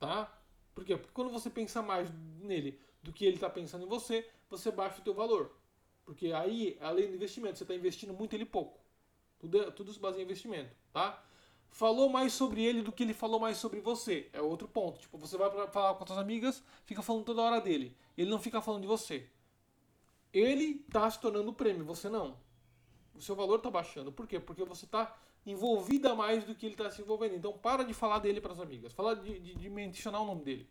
Tá? 0.00 0.36
Por 0.74 0.84
quê? 0.84 0.96
Porque 0.96 1.12
quando 1.14 1.30
você 1.30 1.48
pensa 1.48 1.80
mais 1.80 2.10
nele 2.40 2.80
do 3.00 3.12
que 3.12 3.24
ele 3.24 3.36
está 3.36 3.48
pensando 3.48 3.84
em 3.84 3.88
você, 3.88 4.28
você 4.50 4.72
baixa 4.72 5.00
o 5.00 5.04
teu 5.04 5.14
valor. 5.14 5.56
Porque 6.04 6.32
aí, 6.32 6.76
além 6.80 7.06
do 7.06 7.14
investimento, 7.14 7.56
você 7.56 7.62
está 7.62 7.72
investindo 7.72 8.12
muito 8.12 8.34
ele 8.34 8.44
pouco. 8.44 8.80
Tudo, 9.38 9.62
é, 9.62 9.70
tudo 9.70 9.92
se 9.92 10.00
baseia 10.00 10.22
em 10.22 10.24
investimento, 10.24 10.74
tá? 10.92 11.24
falou 11.70 12.08
mais 12.08 12.32
sobre 12.32 12.64
ele 12.64 12.82
do 12.82 12.90
que 12.90 13.04
ele 13.04 13.14
falou 13.14 13.38
mais 13.38 13.58
sobre 13.58 13.80
você. 13.80 14.28
É 14.32 14.40
outro 14.40 14.66
ponto. 14.66 14.98
Tipo, 14.98 15.18
você 15.18 15.36
vai 15.36 15.50
pra 15.50 15.68
falar 15.68 15.94
com 15.94 16.02
as 16.02 16.08
suas 16.08 16.18
amigas, 16.18 16.64
fica 16.84 17.00
falando 17.00 17.24
toda 17.24 17.42
hora 17.42 17.60
dele. 17.60 17.96
Ele 18.16 18.28
não 18.28 18.40
fica 18.40 18.60
falando 18.60 18.82
de 18.82 18.88
você. 18.88 19.28
Ele 20.32 20.74
tá 20.90 21.10
se 21.10 21.20
tornando 21.20 21.52
prêmio, 21.52 21.84
você 21.84 22.08
não. 22.08 22.38
O 23.14 23.20
seu 23.20 23.34
valor 23.34 23.60
tá 23.60 23.70
baixando. 23.70 24.12
Por 24.12 24.26
quê? 24.26 24.38
Porque 24.38 24.64
você 24.64 24.86
tá 24.86 25.16
envolvida 25.46 26.14
mais 26.14 26.44
do 26.44 26.54
que 26.54 26.66
ele 26.66 26.76
tá 26.76 26.90
se 26.90 27.02
envolvendo. 27.02 27.34
Então 27.34 27.52
para 27.52 27.82
de 27.82 27.94
falar 27.94 28.18
dele 28.18 28.40
para 28.40 28.52
as 28.52 28.60
amigas. 28.60 28.92
Fala 28.92 29.16
de, 29.16 29.38
de, 29.38 29.54
de 29.54 29.70
mencionar 29.70 30.22
o 30.22 30.26
nome 30.26 30.44
dele. 30.44 30.68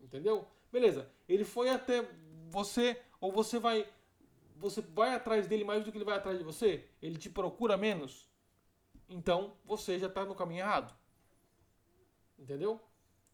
Entendeu? 0.00 0.46
Beleza. 0.72 1.10
Ele 1.28 1.44
foi 1.44 1.68
até 1.68 2.08
você, 2.48 3.00
ou 3.20 3.32
você 3.32 3.58
vai. 3.58 3.86
Você 4.56 4.82
vai 4.82 5.14
atrás 5.14 5.46
dele 5.46 5.64
mais 5.64 5.84
do 5.84 5.90
que 5.90 5.98
ele 5.98 6.04
vai 6.04 6.16
atrás 6.16 6.38
de 6.38 6.44
você? 6.44 6.86
Ele 7.00 7.16
te 7.16 7.30
procura 7.30 7.76
menos? 7.76 8.30
então 9.10 9.56
você 9.64 9.98
já 9.98 10.06
está 10.06 10.24
no 10.24 10.34
caminho 10.34 10.60
errado. 10.60 10.96
Entendeu? 12.38 12.80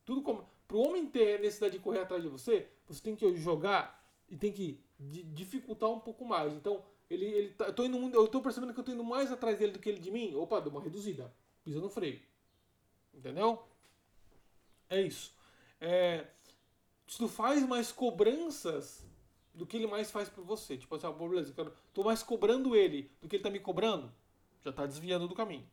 Tudo 0.05 0.23
como 0.23 0.49
para 0.67 0.77
o 0.77 0.81
homem 0.81 1.07
ter 1.07 1.39
necessidade 1.39 1.75
de 1.77 1.85
correr 1.85 2.01
atrás 2.01 2.23
de 2.23 2.29
você, 2.29 2.69
você 2.89 3.01
tem 3.01 3.15
que 3.15 3.37
jogar 3.37 4.03
e 4.29 4.37
tem 4.37 4.51
que 4.51 4.83
dificultar 4.99 5.91
um 5.91 6.01
pouco 6.01 6.25
mais. 6.25 6.53
Então, 6.53 6.85
ele, 7.09 7.25
ele 7.25 7.49
tá, 7.51 7.67
eu, 7.67 7.75
tô 7.75 7.85
indo, 7.85 8.15
eu 8.15 8.29
tô 8.29 8.41
percebendo 8.41 8.73
que 8.73 8.79
eu 8.79 8.83
estou 8.83 8.95
indo 8.95 9.05
mais 9.05 9.31
atrás 9.31 9.59
dele 9.59 9.73
do 9.73 9.79
que 9.79 9.89
ele 9.89 10.01
de 10.01 10.11
mim. 10.11 10.35
Opa, 10.35 10.61
deu 10.61 10.71
uma 10.71 10.83
reduzida. 10.83 11.33
Pisa 11.65 11.81
no 11.81 11.89
freio. 11.89 12.21
Entendeu? 13.15 13.63
É 14.89 15.01
isso. 15.01 15.35
É, 15.81 16.27
se 17.07 17.19
tu 17.19 17.29
faz 17.29 17.67
mais 17.67 17.93
cobranças 17.93 19.05
do 19.57 19.67
que 19.67 19.77
ele 19.77 19.87
mais 19.87 20.11
faz 20.11 20.29
por 20.29 20.45
você. 20.45 20.77
Tipo 20.77 20.95
assim, 20.95 21.07
ah, 21.07 21.13
beleza, 21.13 21.55
eu 21.57 21.73
tô 21.93 22.05
mais 22.05 22.23
cobrando 22.23 22.77
ele 22.77 23.11
do 23.21 23.29
que 23.29 23.37
ele 23.37 23.43
tá 23.43 23.51
me 23.51 23.59
cobrando, 23.59 24.13
já 24.63 24.73
tá 24.73 24.85
desviando 24.85 25.27
do 25.27 25.35
caminho. 25.35 25.67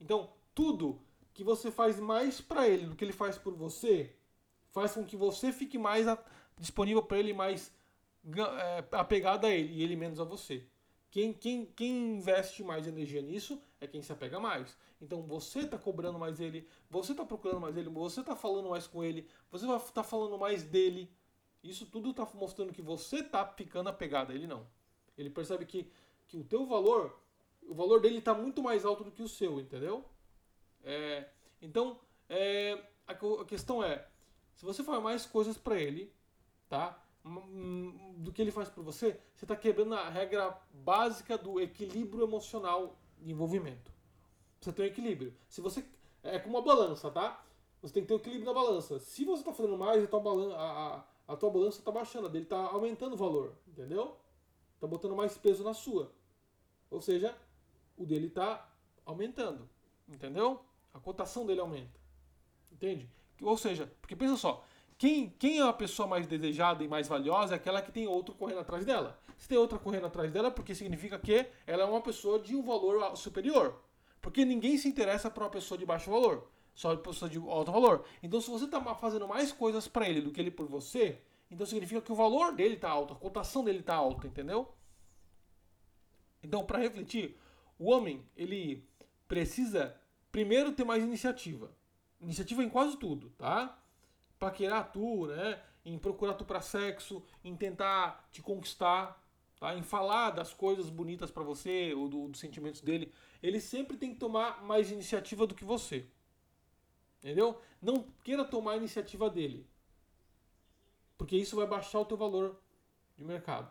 Então, 0.00 0.32
tudo 0.54 1.00
que 1.34 1.44
você 1.44 1.70
faz 1.70 2.00
mais 2.00 2.40
para 2.40 2.66
ele 2.66 2.86
do 2.86 2.96
que 2.96 3.04
ele 3.04 3.12
faz 3.12 3.36
por 3.36 3.54
você, 3.54 4.16
faz 4.70 4.92
com 4.92 5.04
que 5.04 5.16
você 5.16 5.52
fique 5.52 5.76
mais 5.76 6.08
a, 6.08 6.18
disponível 6.58 7.02
para 7.02 7.18
ele, 7.18 7.32
mais 7.32 7.70
apegado 8.92 9.46
a 9.46 9.50
ele 9.50 9.74
e 9.74 9.82
ele 9.82 9.96
menos 9.96 10.20
a 10.20 10.24
você. 10.24 10.66
Quem, 11.10 11.32
quem, 11.32 11.64
quem 11.64 12.16
investe 12.16 12.62
mais 12.62 12.86
energia 12.86 13.22
nisso 13.22 13.60
é 13.80 13.86
quem 13.86 14.02
se 14.02 14.12
apega 14.12 14.38
mais. 14.38 14.76
Então 15.00 15.22
você 15.22 15.60
está 15.60 15.78
cobrando 15.78 16.18
mais 16.18 16.40
ele, 16.40 16.68
você 16.90 17.12
está 17.12 17.24
procurando 17.24 17.60
mais 17.60 17.76
ele, 17.76 17.88
você 17.88 18.20
está 18.20 18.36
falando 18.36 18.68
mais 18.68 18.86
com 18.86 19.02
ele, 19.02 19.26
você 19.50 19.66
vai 19.66 19.76
estar 19.76 19.92
tá 19.92 20.02
falando 20.02 20.36
mais 20.36 20.62
dele. 20.62 21.10
Isso 21.62 21.86
tudo 21.86 22.10
está 22.10 22.28
mostrando 22.34 22.72
que 22.72 22.82
você 22.82 23.20
está 23.20 23.46
ficando 23.46 23.88
apegado 23.88 24.32
a 24.32 24.34
ele 24.34 24.46
não. 24.46 24.66
Ele 25.16 25.30
percebe 25.30 25.64
que, 25.64 25.90
que 26.26 26.36
o 26.36 26.44
teu 26.44 26.66
valor, 26.66 27.18
o 27.62 27.74
valor 27.74 28.00
dele 28.00 28.18
está 28.18 28.34
muito 28.34 28.62
mais 28.62 28.84
alto 28.84 29.02
do 29.02 29.10
que 29.10 29.22
o 29.22 29.28
seu, 29.28 29.60
entendeu? 29.60 30.04
É, 30.84 31.28
então, 31.60 31.98
é, 32.28 32.80
a, 33.06 33.12
a 33.12 33.44
questão 33.44 33.82
é, 33.82 34.06
se 34.54 34.64
você 34.64 34.82
faz 34.82 35.02
mais 35.02 35.24
coisas 35.26 35.56
para 35.56 35.80
ele, 35.80 36.12
tá? 36.68 37.00
Do 37.24 38.32
que 38.32 38.40
ele 38.40 38.50
faz 38.50 38.68
por 38.68 38.82
você, 38.82 39.20
você 39.34 39.44
está 39.44 39.56
quebrando 39.56 39.94
a 39.94 40.08
regra 40.08 40.58
básica 40.72 41.36
do 41.36 41.60
equilíbrio 41.60 42.24
emocional 42.24 42.98
de 43.18 43.30
envolvimento. 43.30 43.92
Você 44.60 44.72
tem 44.72 44.86
um 44.86 44.88
equilíbrio. 44.88 45.34
Se 45.48 45.60
você 45.60 45.84
é 46.22 46.38
como 46.38 46.56
uma 46.56 46.64
balança, 46.64 47.10
tá? 47.10 47.44
Você 47.82 47.94
tem 47.94 48.02
que 48.02 48.08
ter 48.08 48.14
um 48.14 48.18
equilíbrio 48.18 48.46
na 48.46 48.52
balança. 48.52 48.98
Se 48.98 49.24
você 49.24 49.40
está 49.42 49.52
fazendo 49.52 49.76
mais, 49.76 50.02
a 50.02 50.06
tua 50.06 50.20
balança, 50.20 50.56
a, 50.56 51.04
a 51.28 51.36
tua 51.36 51.50
balança 51.50 51.78
está 51.78 51.92
baixando, 51.92 52.26
a 52.26 52.30
dele 52.30 52.44
está 52.44 52.58
aumentando 52.58 53.12
o 53.12 53.16
valor, 53.16 53.54
entendeu? 53.66 54.16
Está 54.74 54.86
botando 54.86 55.14
mais 55.14 55.36
peso 55.36 55.62
na 55.62 55.74
sua. 55.74 56.12
Ou 56.90 57.00
seja, 57.00 57.36
o 57.96 58.04
dele 58.04 58.28
está 58.28 58.68
aumentando, 59.04 59.68
entendeu? 60.08 60.60
A 60.92 60.98
cotação 60.98 61.44
dele 61.46 61.60
aumenta. 61.60 61.98
Entende? 62.72 63.08
Ou 63.42 63.56
seja, 63.56 63.92
porque 64.00 64.16
pensa 64.16 64.36
só, 64.36 64.64
quem, 64.98 65.30
quem 65.38 65.60
é 65.60 65.62
a 65.62 65.72
pessoa 65.72 66.08
mais 66.08 66.26
desejada 66.26 66.82
e 66.82 66.88
mais 66.88 67.06
valiosa 67.06 67.54
é 67.54 67.56
aquela 67.56 67.80
que 67.80 67.92
tem 67.92 68.08
outro 68.08 68.34
correndo 68.34 68.58
atrás 68.58 68.84
dela. 68.84 69.16
Se 69.38 69.48
tem 69.48 69.56
outra 69.56 69.78
correndo 69.78 70.06
atrás 70.06 70.32
dela, 70.32 70.50
porque 70.50 70.74
significa 70.74 71.16
que 71.16 71.46
ela 71.64 71.84
é 71.84 71.86
uma 71.86 72.00
pessoa 72.00 72.40
de 72.40 72.56
um 72.56 72.62
valor 72.62 73.16
superior. 73.16 73.80
Porque 74.20 74.44
ninguém 74.44 74.76
se 74.76 74.88
interessa 74.88 75.30
por 75.30 75.44
uma 75.44 75.50
pessoa 75.50 75.78
de 75.78 75.86
baixo 75.86 76.10
valor, 76.10 76.50
só 76.74 76.90
uma 76.90 76.96
pessoa 76.96 77.30
de 77.30 77.38
alto 77.38 77.70
valor. 77.70 78.04
Então, 78.20 78.40
se 78.40 78.50
você 78.50 78.64
está 78.64 78.82
fazendo 78.96 79.28
mais 79.28 79.52
coisas 79.52 79.86
para 79.86 80.08
ele 80.08 80.20
do 80.20 80.32
que 80.32 80.40
ele 80.40 80.50
por 80.50 80.66
você, 80.66 81.22
então 81.48 81.64
significa 81.64 82.00
que 82.00 82.10
o 82.10 82.16
valor 82.16 82.52
dele 82.52 82.74
está 82.74 82.90
alto, 82.90 83.14
a 83.14 83.16
cotação 83.16 83.62
dele 83.62 83.78
está 83.78 83.94
alta, 83.94 84.26
entendeu? 84.26 84.68
Então, 86.42 86.64
para 86.64 86.80
refletir, 86.80 87.38
o 87.78 87.88
homem 87.88 88.28
ele 88.36 88.84
precisa 89.28 89.96
primeiro 90.32 90.72
ter 90.72 90.82
mais 90.82 91.04
iniciativa. 91.04 91.70
Iniciativa 92.20 92.64
em 92.64 92.68
quase 92.68 92.96
tudo, 92.96 93.30
tá? 93.38 93.78
Paquerar 94.38 94.92
tu, 94.92 95.26
né? 95.26 95.62
Em 95.84 95.98
procurar 95.98 96.34
tu 96.34 96.44
para 96.44 96.60
sexo, 96.60 97.22
em 97.42 97.56
tentar 97.56 98.28
te 98.30 98.42
conquistar, 98.42 99.22
tá? 99.58 99.74
Em 99.74 99.82
falar 99.82 100.30
das 100.30 100.52
coisas 100.52 100.90
bonitas 100.90 101.30
para 101.30 101.42
você 101.42 101.94
ou 101.94 102.08
do, 102.08 102.28
dos 102.28 102.40
sentimentos 102.40 102.80
dele. 102.80 103.12
Ele 103.42 103.60
sempre 103.60 103.96
tem 103.96 104.12
que 104.12 104.20
tomar 104.20 104.62
mais 104.64 104.90
iniciativa 104.90 105.46
do 105.46 105.54
que 105.54 105.64
você. 105.64 106.06
Entendeu? 107.18 107.60
Não 107.80 108.04
queira 108.22 108.44
tomar 108.44 108.72
a 108.72 108.76
iniciativa 108.76 109.28
dele. 109.28 109.66
Porque 111.16 111.36
isso 111.36 111.56
vai 111.56 111.66
baixar 111.66 111.98
o 112.00 112.04
teu 112.04 112.16
valor 112.16 112.60
de 113.16 113.24
mercado. 113.24 113.70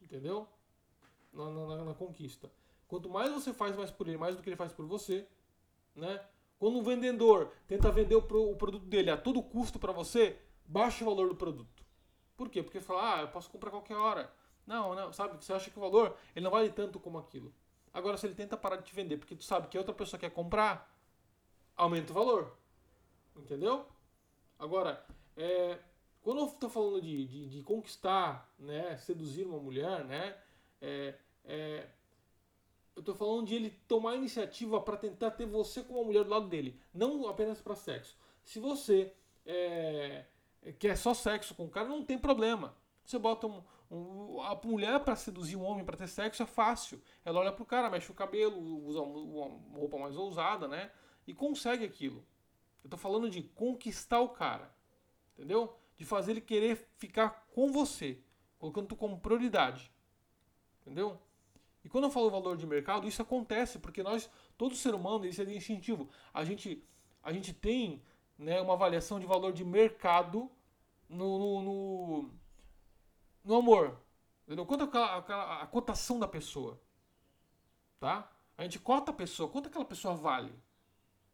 Entendeu? 0.00 0.48
Na, 1.32 1.50
na, 1.50 1.84
na 1.84 1.94
conquista. 1.94 2.50
Quanto 2.88 3.10
mais 3.10 3.30
você 3.30 3.52
faz 3.52 3.76
mais 3.76 3.90
por 3.90 4.08
ele, 4.08 4.16
mais 4.16 4.36
do 4.36 4.42
que 4.42 4.48
ele 4.48 4.56
faz 4.56 4.72
por 4.72 4.86
você, 4.86 5.26
né? 5.94 6.24
Quando 6.58 6.78
um 6.78 6.82
vendedor 6.82 7.52
tenta 7.66 7.90
vender 7.90 8.14
o, 8.14 8.22
produto 8.22 8.86
dele 8.86 9.10
a 9.10 9.16
todo 9.16 9.42
custo 9.42 9.78
para 9.78 9.92
você, 9.92 10.38
baixa 10.64 11.04
o 11.04 11.06
valor 11.06 11.28
do 11.28 11.36
produto. 11.36 11.84
Por 12.36 12.48
quê? 12.48 12.62
Porque 12.62 12.80
fala, 12.80 13.16
ah, 13.16 13.20
eu 13.22 13.28
posso 13.28 13.50
comprar 13.50 13.70
qualquer 13.70 13.96
hora. 13.96 14.32
Não, 14.66 14.94
não, 14.94 15.12
sabe? 15.12 15.36
Você 15.42 15.52
acha 15.52 15.70
que 15.70 15.78
o 15.78 15.80
valor 15.82 16.16
ele 16.34 16.44
não 16.44 16.50
vale 16.50 16.70
tanto 16.70 16.98
como 16.98 17.18
aquilo. 17.18 17.54
Agora, 17.92 18.16
se 18.16 18.26
ele 18.26 18.34
tenta 18.34 18.56
parar 18.56 18.76
de 18.76 18.84
te 18.84 18.94
vender 18.94 19.16
porque 19.16 19.34
tu 19.36 19.44
sabe 19.44 19.68
que 19.68 19.78
outra 19.78 19.94
pessoa 19.94 20.18
quer 20.18 20.30
comprar, 20.30 20.92
aumenta 21.76 22.12
o 22.12 22.14
valor. 22.14 22.56
Entendeu? 23.36 23.86
Agora, 24.58 25.04
é, 25.36 25.78
quando 26.22 26.40
eu 26.40 26.46
estou 26.46 26.68
falando 26.68 27.00
de, 27.00 27.26
de, 27.26 27.48
de, 27.48 27.62
conquistar, 27.62 28.52
né, 28.58 28.96
seduzir 28.96 29.44
uma 29.44 29.58
mulher, 29.58 30.04
né, 30.04 30.36
é, 30.80 31.14
é, 31.44 31.88
eu 32.96 33.02
tô 33.02 33.14
falando 33.14 33.46
de 33.46 33.54
ele 33.54 33.70
tomar 33.86 34.16
iniciativa 34.16 34.80
para 34.80 34.96
tentar 34.96 35.30
ter 35.32 35.44
você 35.44 35.82
como 35.82 36.00
uma 36.00 36.06
mulher 36.06 36.24
do 36.24 36.30
lado 36.30 36.48
dele, 36.48 36.80
não 36.94 37.28
apenas 37.28 37.60
para 37.60 37.74
sexo. 37.74 38.16
Se 38.42 38.58
você 38.58 39.12
é, 39.44 40.24
quer 40.78 40.96
só 40.96 41.12
sexo 41.12 41.54
com 41.54 41.66
o 41.66 41.70
cara, 41.70 41.86
não 41.86 42.02
tem 42.02 42.18
problema. 42.18 42.74
Você 43.04 43.18
bota 43.18 43.46
um, 43.46 43.62
um, 43.90 44.40
a 44.40 44.58
mulher 44.64 44.98
para 45.00 45.14
seduzir 45.14 45.56
um 45.56 45.64
homem 45.64 45.84
para 45.84 45.96
ter 45.96 46.08
sexo 46.08 46.42
é 46.42 46.46
fácil. 46.46 47.00
Ela 47.22 47.40
olha 47.40 47.52
pro 47.52 47.66
cara, 47.66 47.90
mexe 47.90 48.10
o 48.10 48.14
cabelo, 48.14 48.58
usa 48.86 49.00
uma 49.00 49.78
roupa 49.78 49.98
mais 49.98 50.16
ousada, 50.16 50.66
né? 50.66 50.90
E 51.26 51.34
consegue 51.34 51.84
aquilo. 51.84 52.24
Eu 52.82 52.88
tô 52.88 52.96
falando 52.96 53.28
de 53.28 53.42
conquistar 53.42 54.20
o 54.20 54.30
cara, 54.30 54.74
entendeu? 55.34 55.76
De 55.96 56.04
fazer 56.04 56.32
ele 56.32 56.40
querer 56.40 56.88
ficar 56.96 57.46
com 57.52 57.70
você, 57.70 58.22
colocando 58.58 58.88
tu 58.88 58.96
como 58.96 59.20
prioridade, 59.20 59.92
entendeu? 60.80 61.20
E 61.86 61.88
quando 61.88 62.02
eu 62.02 62.10
falo 62.10 62.28
valor 62.28 62.56
de 62.56 62.66
mercado, 62.66 63.06
isso 63.06 63.22
acontece 63.22 63.78
porque 63.78 64.02
nós, 64.02 64.28
todo 64.58 64.74
ser 64.74 64.92
humano, 64.92 65.24
isso 65.24 65.40
é 65.40 65.44
instintivo. 65.44 66.08
A 66.34 66.44
gente, 66.44 66.84
a 67.22 67.32
gente 67.32 67.54
tem 67.54 68.02
né, 68.36 68.60
uma 68.60 68.72
avaliação 68.72 69.20
de 69.20 69.24
valor 69.24 69.52
de 69.52 69.64
mercado 69.64 70.50
no, 71.08 71.38
no, 71.38 71.62
no, 71.62 72.30
no 73.44 73.54
amor. 73.54 74.00
Entendeu? 74.44 74.66
Quanto 74.66 74.82
aquela, 74.82 75.18
aquela, 75.18 75.62
a 75.62 75.66
cotação 75.68 76.18
da 76.18 76.26
pessoa. 76.26 76.80
Tá? 78.00 78.32
A 78.58 78.64
gente 78.64 78.80
cota 78.80 79.12
a 79.12 79.14
pessoa, 79.14 79.48
quanto 79.48 79.68
aquela 79.68 79.84
pessoa 79.84 80.12
vale. 80.12 80.52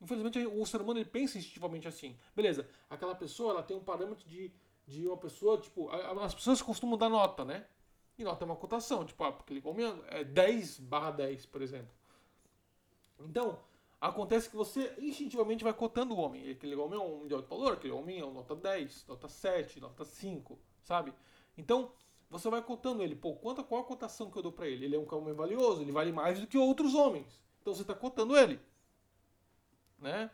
Infelizmente, 0.02 0.38
o 0.47 0.66
ser 0.66 0.82
humano 0.82 1.00
ele 1.00 1.09
pensa 1.09 1.38
instintivamente 1.38 1.88
assim. 1.88 2.14
Beleza, 2.37 2.68
aquela 2.90 3.14
pessoa 3.14 3.52
ela 3.52 3.62
tem 3.62 3.75
um 3.75 3.82
parâmetro 3.82 4.28
de, 4.28 4.52
de 4.87 5.06
uma 5.06 5.16
pessoa, 5.16 5.56
tipo, 5.56 5.88
as 5.88 6.35
pessoas 6.35 6.61
costumam 6.61 6.99
dar 6.99 7.09
nota, 7.09 7.42
né? 7.42 7.66
E 8.19 8.25
nós 8.25 8.38
temos 8.38 8.54
uma 8.54 8.61
cotação, 8.61 9.04
tipo, 9.04 9.23
ah, 9.25 9.37
ele 9.50 9.61
comendo 9.61 10.04
é 10.09 10.23
10 10.23 10.81
barra 10.81 11.11
10, 11.12 11.47
por 11.47 11.62
exemplo. 11.62 11.92
Então, 13.21 13.59
acontece 14.00 14.50
que 14.50 14.57
você 14.57 14.95
instintivamente 14.99 15.64
vai 15.64 15.73
cotando 15.73 16.14
o 16.14 16.19
homem. 16.19 16.50
Aquele 16.50 16.75
homem 16.76 16.99
é 16.99 17.02
um 17.02 17.26
de 17.26 17.35
alto 17.35 17.49
valor, 17.49 17.75
aquele 17.75 17.92
homem 17.92 18.21
é 18.21 18.25
um 18.25 18.33
nota 18.33 18.54
10, 18.54 19.07
nota 19.07 19.28
7, 19.28 19.81
nota 19.81 20.04
5, 20.04 20.59
sabe? 20.83 21.14
Então, 21.57 21.92
você 22.33 22.49
vai 22.49 22.62
cotando 22.62 23.02
ele. 23.02 23.14
Pô, 23.14 23.35
quanto, 23.35 23.62
qual 23.62 23.83
a 23.83 23.85
cotação 23.85 24.31
que 24.31 24.38
eu 24.38 24.42
dou 24.42 24.52
para 24.52 24.66
ele? 24.66 24.87
Ele 24.87 24.97
é 24.97 24.99
um 24.99 25.07
homem 25.14 25.35
valioso, 25.35 25.83
ele 25.83 25.92
vale 25.92 26.11
mais 26.12 26.40
do 26.40 26.47
que 26.47 26.57
outros 26.57 26.95
homens. 26.95 27.42
Então 27.61 27.75
você 27.75 27.83
está 27.83 27.95
cotando 27.95 28.37
ele. 28.37 28.59
Né? 29.99 30.31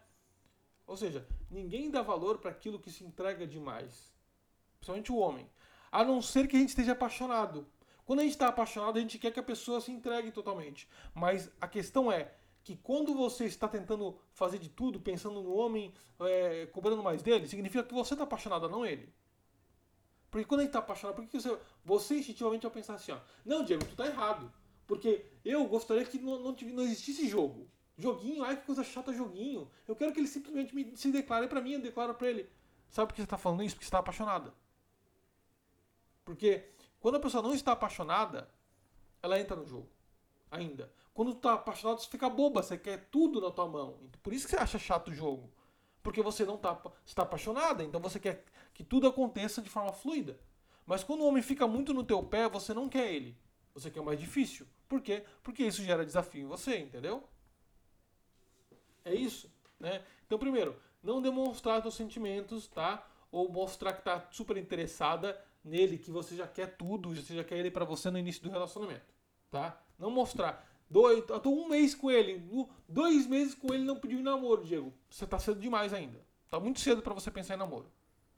Ou 0.87 0.97
seja, 0.97 1.27
ninguém 1.51 1.91
dá 1.91 2.01
valor 2.01 2.39
para 2.39 2.53
aquilo 2.53 2.79
que 2.79 2.91
se 2.91 3.05
entrega 3.05 3.47
demais. 3.47 4.15
Principalmente 4.79 5.11
o 5.11 5.17
homem. 5.17 5.51
A 5.91 6.05
não 6.05 6.21
ser 6.21 6.47
que 6.47 6.57
a 6.57 6.61
gente 6.61 6.71
esteja 6.71 6.93
apaixonado. 6.93 7.67
Quando 8.05 8.21
a 8.21 8.23
gente 8.23 8.33
está 8.33 8.49
apaixonado, 8.49 8.97
a 8.97 9.01
gente 9.01 9.19
quer 9.19 9.31
que 9.31 9.41
a 9.41 9.43
pessoa 9.43 9.81
se 9.81 9.93
entregue 9.93 10.31
totalmente. 10.31 10.89
Mas 11.15 11.51
a 11.61 11.69
questão 11.69 12.11
é 12.11 12.33
que 12.65 12.77
quando 12.77 13.15
você 13.15 13.45
está 13.45 13.69
tentando 13.69 14.19
fazer 14.33 14.59
de 14.59 14.69
tudo, 14.69 15.01
pensando 15.01 15.43
no 15.43 15.55
homem, 15.55 15.93
é, 16.21 16.67
cobrando 16.67 17.03
mais 17.03 17.23
dele, 17.23 17.49
significa 17.49 17.85
que 17.85 17.95
você 17.95 18.15
está 18.15 18.25
apaixonado, 18.25 18.69
não 18.69 18.85
ele. 18.85 19.13
Porque 20.31 20.47
quando 20.47 20.61
a 20.61 20.63
gente 20.65 20.71
está 20.71 20.79
apaixonado, 20.81 21.17
por 21.17 21.27
que 21.27 21.41
você, 21.41 21.59
você 21.85 22.19
instintivamente 22.19 22.63
vai 22.65 22.73
pensar 22.73 22.95
assim, 22.95 23.13
ó, 23.13 23.19
não, 23.45 23.65
Diego, 23.65 23.85
tu 23.85 23.97
tá 23.97 24.07
errado. 24.07 24.53
Porque 24.87 25.25
eu 25.45 25.67
gostaria 25.67 26.05
que 26.05 26.19
não, 26.19 26.39
não, 26.39 26.53
não 26.53 26.83
existisse 26.83 27.29
jogo. 27.29 27.69
Joguinho, 27.97 28.45
ai 28.45 28.57
que 28.57 28.65
coisa 28.65 28.85
chata 28.85 29.13
joguinho. 29.13 29.71
Eu 29.87 29.97
quero 29.97 30.13
que 30.13 30.21
ele 30.21 30.29
simplesmente 30.29 30.75
me, 30.75 30.97
se 30.97 31.11
declare 31.11 31.49
para 31.49 31.61
mim, 31.61 31.73
eu 31.73 31.81
declaro 31.81 32.15
para 32.15 32.29
ele. 32.29 32.49
Sabe 32.89 33.09
por 33.09 33.15
que 33.15 33.21
você 33.21 33.25
está 33.25 33.37
falando 33.37 33.63
isso? 33.63 33.75
Porque 33.75 33.85
você 33.85 33.89
está 33.89 33.99
apaixonada. 33.99 34.55
Porque 36.29 36.69
quando 37.01 37.15
a 37.15 37.21
pessoa 37.21 37.43
não 37.43 37.55
está 37.55 37.73
apaixonada, 37.73 38.51
ela 39.23 39.41
entra 39.41 39.57
no 39.57 39.65
jogo. 39.65 39.89
Ainda. 40.51 40.93
Quando 41.15 41.33
tu 41.33 41.39
está 41.39 41.55
apaixonado, 41.55 42.01
você 42.01 42.07
fica 42.07 42.29
boba, 42.29 42.63
você 42.63 42.77
quer 42.77 43.09
tudo 43.11 43.41
na 43.41 43.51
tua 43.51 43.67
mão. 43.67 43.99
Por 44.23 44.35
isso 44.35 44.45
que 44.45 44.51
você 44.51 44.59
acha 44.59 44.79
chato 44.79 45.09
o 45.09 45.15
jogo. 45.15 45.51
Porque 46.03 46.21
você 46.21 46.45
não 46.45 46.57
está, 46.57 46.79
está 47.07 47.23
apaixonada, 47.23 47.83
então 47.83 47.99
você 47.99 48.21
quer 48.21 48.45
que 48.75 48.85
tudo 48.85 49.07
aconteça 49.07 49.63
de 49.63 49.71
forma 49.71 49.91
fluida. 49.91 50.39
Mas 50.85 51.03
quando 51.03 51.23
o 51.23 51.27
homem 51.27 51.43
fica 51.43 51.67
muito 51.67 51.95
no 51.95 52.05
teu 52.05 52.23
pé, 52.23 52.47
você 52.47 52.75
não 52.75 52.91
quer 52.91 53.11
ele. 53.11 53.35
Você 53.73 53.91
quer 53.91 54.01
o 54.01 54.05
mais 54.05 54.21
difícil. 54.21 54.67
Por 54.87 55.01
quê? 55.01 55.25
Porque 55.43 55.63
isso 55.63 55.83
gera 55.83 56.05
desafio 56.05 56.43
em 56.43 56.47
você, 56.47 56.77
entendeu? 56.77 57.27
É 59.03 59.15
isso, 59.15 59.51
né? 59.81 60.05
Então, 60.27 60.39
primeiro, 60.39 60.79
não 61.03 61.23
demonstrar 61.23 61.81
seus 61.81 61.95
sentimentos, 61.95 62.69
tá? 62.69 63.09
ou 63.31 63.51
mostrar 63.51 63.93
que 63.93 64.01
está 64.01 64.27
super 64.31 64.57
interessada 64.57 65.39
nele 65.65 65.99
que 65.99 66.11
você 66.11 66.37
já 66.37 66.47
quer 66.47 66.77
tudo, 66.77 67.15
você 67.15 67.35
já 67.35 67.45
quer 67.45 67.59
ele 67.59 67.71
para 67.71 67.85
você 67.85 68.11
no 68.11 68.19
início 68.19 68.43
do 68.43 68.51
relacionamento, 68.51 69.15
tá? 69.51 69.81
Não 69.99 70.11
mostrar. 70.11 70.67
Dois, 70.91 71.29
eu 71.29 71.41
tô 71.41 71.51
um 71.51 71.69
mês 71.69 71.95
com 71.95 72.11
ele, 72.11 72.43
dois 72.89 73.27
meses 73.27 73.55
com 73.55 73.75
ele 73.75 73.85
não 73.85 73.99
pediu 73.99 74.23
namoro, 74.23 74.65
Diego. 74.65 74.93
Você 75.11 75.27
tá 75.27 75.39
cedo 75.39 75.61
demais 75.61 75.93
ainda. 75.93 76.19
Tá 76.49 76.59
muito 76.59 76.81
cedo 76.81 77.03
para 77.03 77.13
você 77.13 77.31
pensar 77.31 77.55
em 77.55 77.59
namoro. 77.59 77.91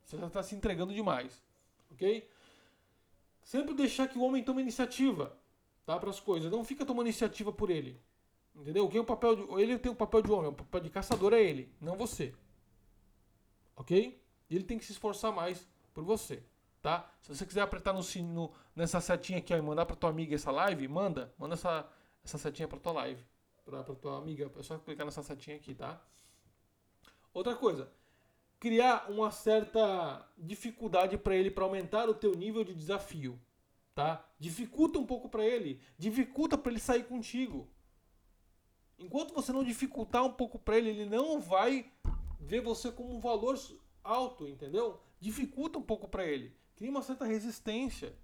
Você 0.05 0.19
já 0.19 0.29
tá 0.29 0.43
se 0.43 0.57
entregando 0.57 0.93
demais, 0.93 1.41
ok? 1.93 2.29
Sempre 3.43 3.75
deixar 3.75 4.09
que 4.09 4.19
o 4.19 4.23
homem 4.23 4.43
tome 4.43 4.63
iniciativa, 4.63 5.37
tá? 5.87 5.99
Para 5.99 6.11
as 6.11 6.19
coisas. 6.19 6.51
Não 6.51 6.65
fica 6.65 6.85
tomando 6.85 7.07
iniciativa 7.07 7.53
por 7.53 7.71
ele. 7.71 8.01
Entendeu? 8.55 8.89
Quem 8.89 8.99
é 8.99 9.01
o 9.01 9.05
papel 9.05 9.37
de, 9.37 9.63
ele 9.63 9.79
tem 9.79 9.93
o 9.93 9.95
papel 9.95 10.23
de 10.23 10.31
homem, 10.31 10.51
o 10.51 10.55
papel 10.55 10.81
de 10.81 10.91
caçador 10.91 11.33
é 11.33 11.41
ele, 11.41 11.73
não 11.81 11.97
você. 11.97 12.35
Ok? 13.77 14.21
Ele 14.51 14.65
tem 14.65 14.79
que 14.79 14.85
se 14.85 14.93
esforçar 14.93 15.33
mais 15.33 15.67
por 15.95 16.05
você, 16.05 16.43
tá? 16.83 17.11
Se 17.21 17.35
você 17.35 17.47
quiser 17.47 17.61
apertar 17.61 17.93
no, 17.93 18.01
no 18.25 18.53
nessa 18.75 19.01
setinha 19.01 19.39
aqui 19.39 19.53
ó, 19.53 19.57
e 19.57 19.63
mandar 19.63 19.87
para 19.87 19.97
tua 19.97 20.11
amiga 20.11 20.35
essa 20.35 20.51
live, 20.51 20.87
manda, 20.89 21.33
manda 21.39 21.55
essa, 21.55 21.89
essa 22.25 22.39
setinha 22.39 22.69
para 22.69 22.79
tua 22.79 22.93
live, 22.93 23.25
para 23.65 23.83
tua 23.83 24.19
amiga, 24.19 24.51
é 24.59 24.63
só 24.63 24.79
clicar 24.79 25.05
nessa 25.05 25.23
setinha 25.23 25.57
aqui, 25.57 25.75
tá? 25.75 26.01
Outra 27.33 27.55
coisa, 27.55 27.91
criar 28.59 29.11
uma 29.11 29.31
certa 29.31 30.27
dificuldade 30.37 31.17
para 31.17 31.37
ele 31.37 31.51
para 31.51 31.65
aumentar 31.65 32.09
o 32.09 32.15
teu 32.15 32.33
nível 32.33 32.65
de 32.65 32.75
desafio, 32.75 33.39
tá? 33.95 34.25
Dificulta 34.39 34.99
um 34.99 35.07
pouco 35.07 35.29
para 35.29 35.45
ele, 35.45 35.81
dificulta 35.99 36.59
para 36.59 36.73
ele 36.73 36.81
sair 36.81 37.05
contigo. 37.05 37.69
Enquanto 38.99 39.33
você 39.33 39.53
não 39.53 39.65
dificultar 39.65 40.25
um 40.25 40.33
pouco 40.33 40.59
para 40.59 40.77
ele, 40.77 40.91
ele 40.91 41.07
não 41.07 41.41
vai 41.41 41.91
ver 42.39 42.61
você 42.61 42.91
como 42.91 43.15
um 43.15 43.21
valor 43.21 43.59
alto, 44.03 44.47
entendeu? 44.47 45.01
Dificulta 45.19 45.79
um 45.79 45.83
pouco 45.83 46.09
para 46.09 46.27
ele. 46.27 46.55
Cria 46.81 46.91
uma 46.91 47.03
certa 47.03 47.27
resistência. 47.27 48.17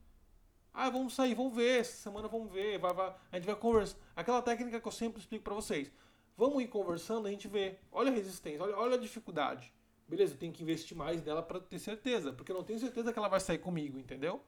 Ah, 0.73 0.89
vamos 0.89 1.15
sair, 1.15 1.35
vamos 1.35 1.55
ver, 1.55 1.81
essa 1.81 1.95
semana 1.95 2.27
vamos 2.27 2.51
ver, 2.51 2.79
vai, 2.79 2.95
vai, 2.95 3.15
a 3.31 3.37
gente 3.37 3.45
vai 3.45 3.55
conversar. 3.55 3.99
Aquela 4.17 4.41
técnica 4.41 4.81
que 4.81 4.89
eu 4.89 4.93
sempre 4.93 5.21
explico 5.21 5.45
para 5.45 5.53
vocês. 5.53 5.93
Vamos 6.39 6.63
ir 6.63 6.69
conversando, 6.69 7.29
a 7.29 7.31
gente 7.31 7.47
vê. 7.49 7.77
Olha 7.93 8.11
a 8.11 8.15
resistência, 8.15 8.63
olha, 8.63 8.75
olha 8.79 8.95
a 8.95 8.99
dificuldade. 8.99 9.71
Beleza, 10.09 10.33
eu 10.33 10.39
tenho 10.39 10.55
que 10.55 10.63
investir 10.63 10.97
mais 10.97 11.23
nela 11.23 11.43
para 11.43 11.61
ter 11.61 11.79
certeza, 11.79 12.33
porque 12.33 12.51
eu 12.51 12.57
não 12.57 12.65
tenho 12.65 12.79
certeza 12.79 13.13
que 13.13 13.19
ela 13.19 13.29
vai 13.29 13.41
sair 13.41 13.59
comigo, 13.59 13.99
entendeu? 13.99 14.43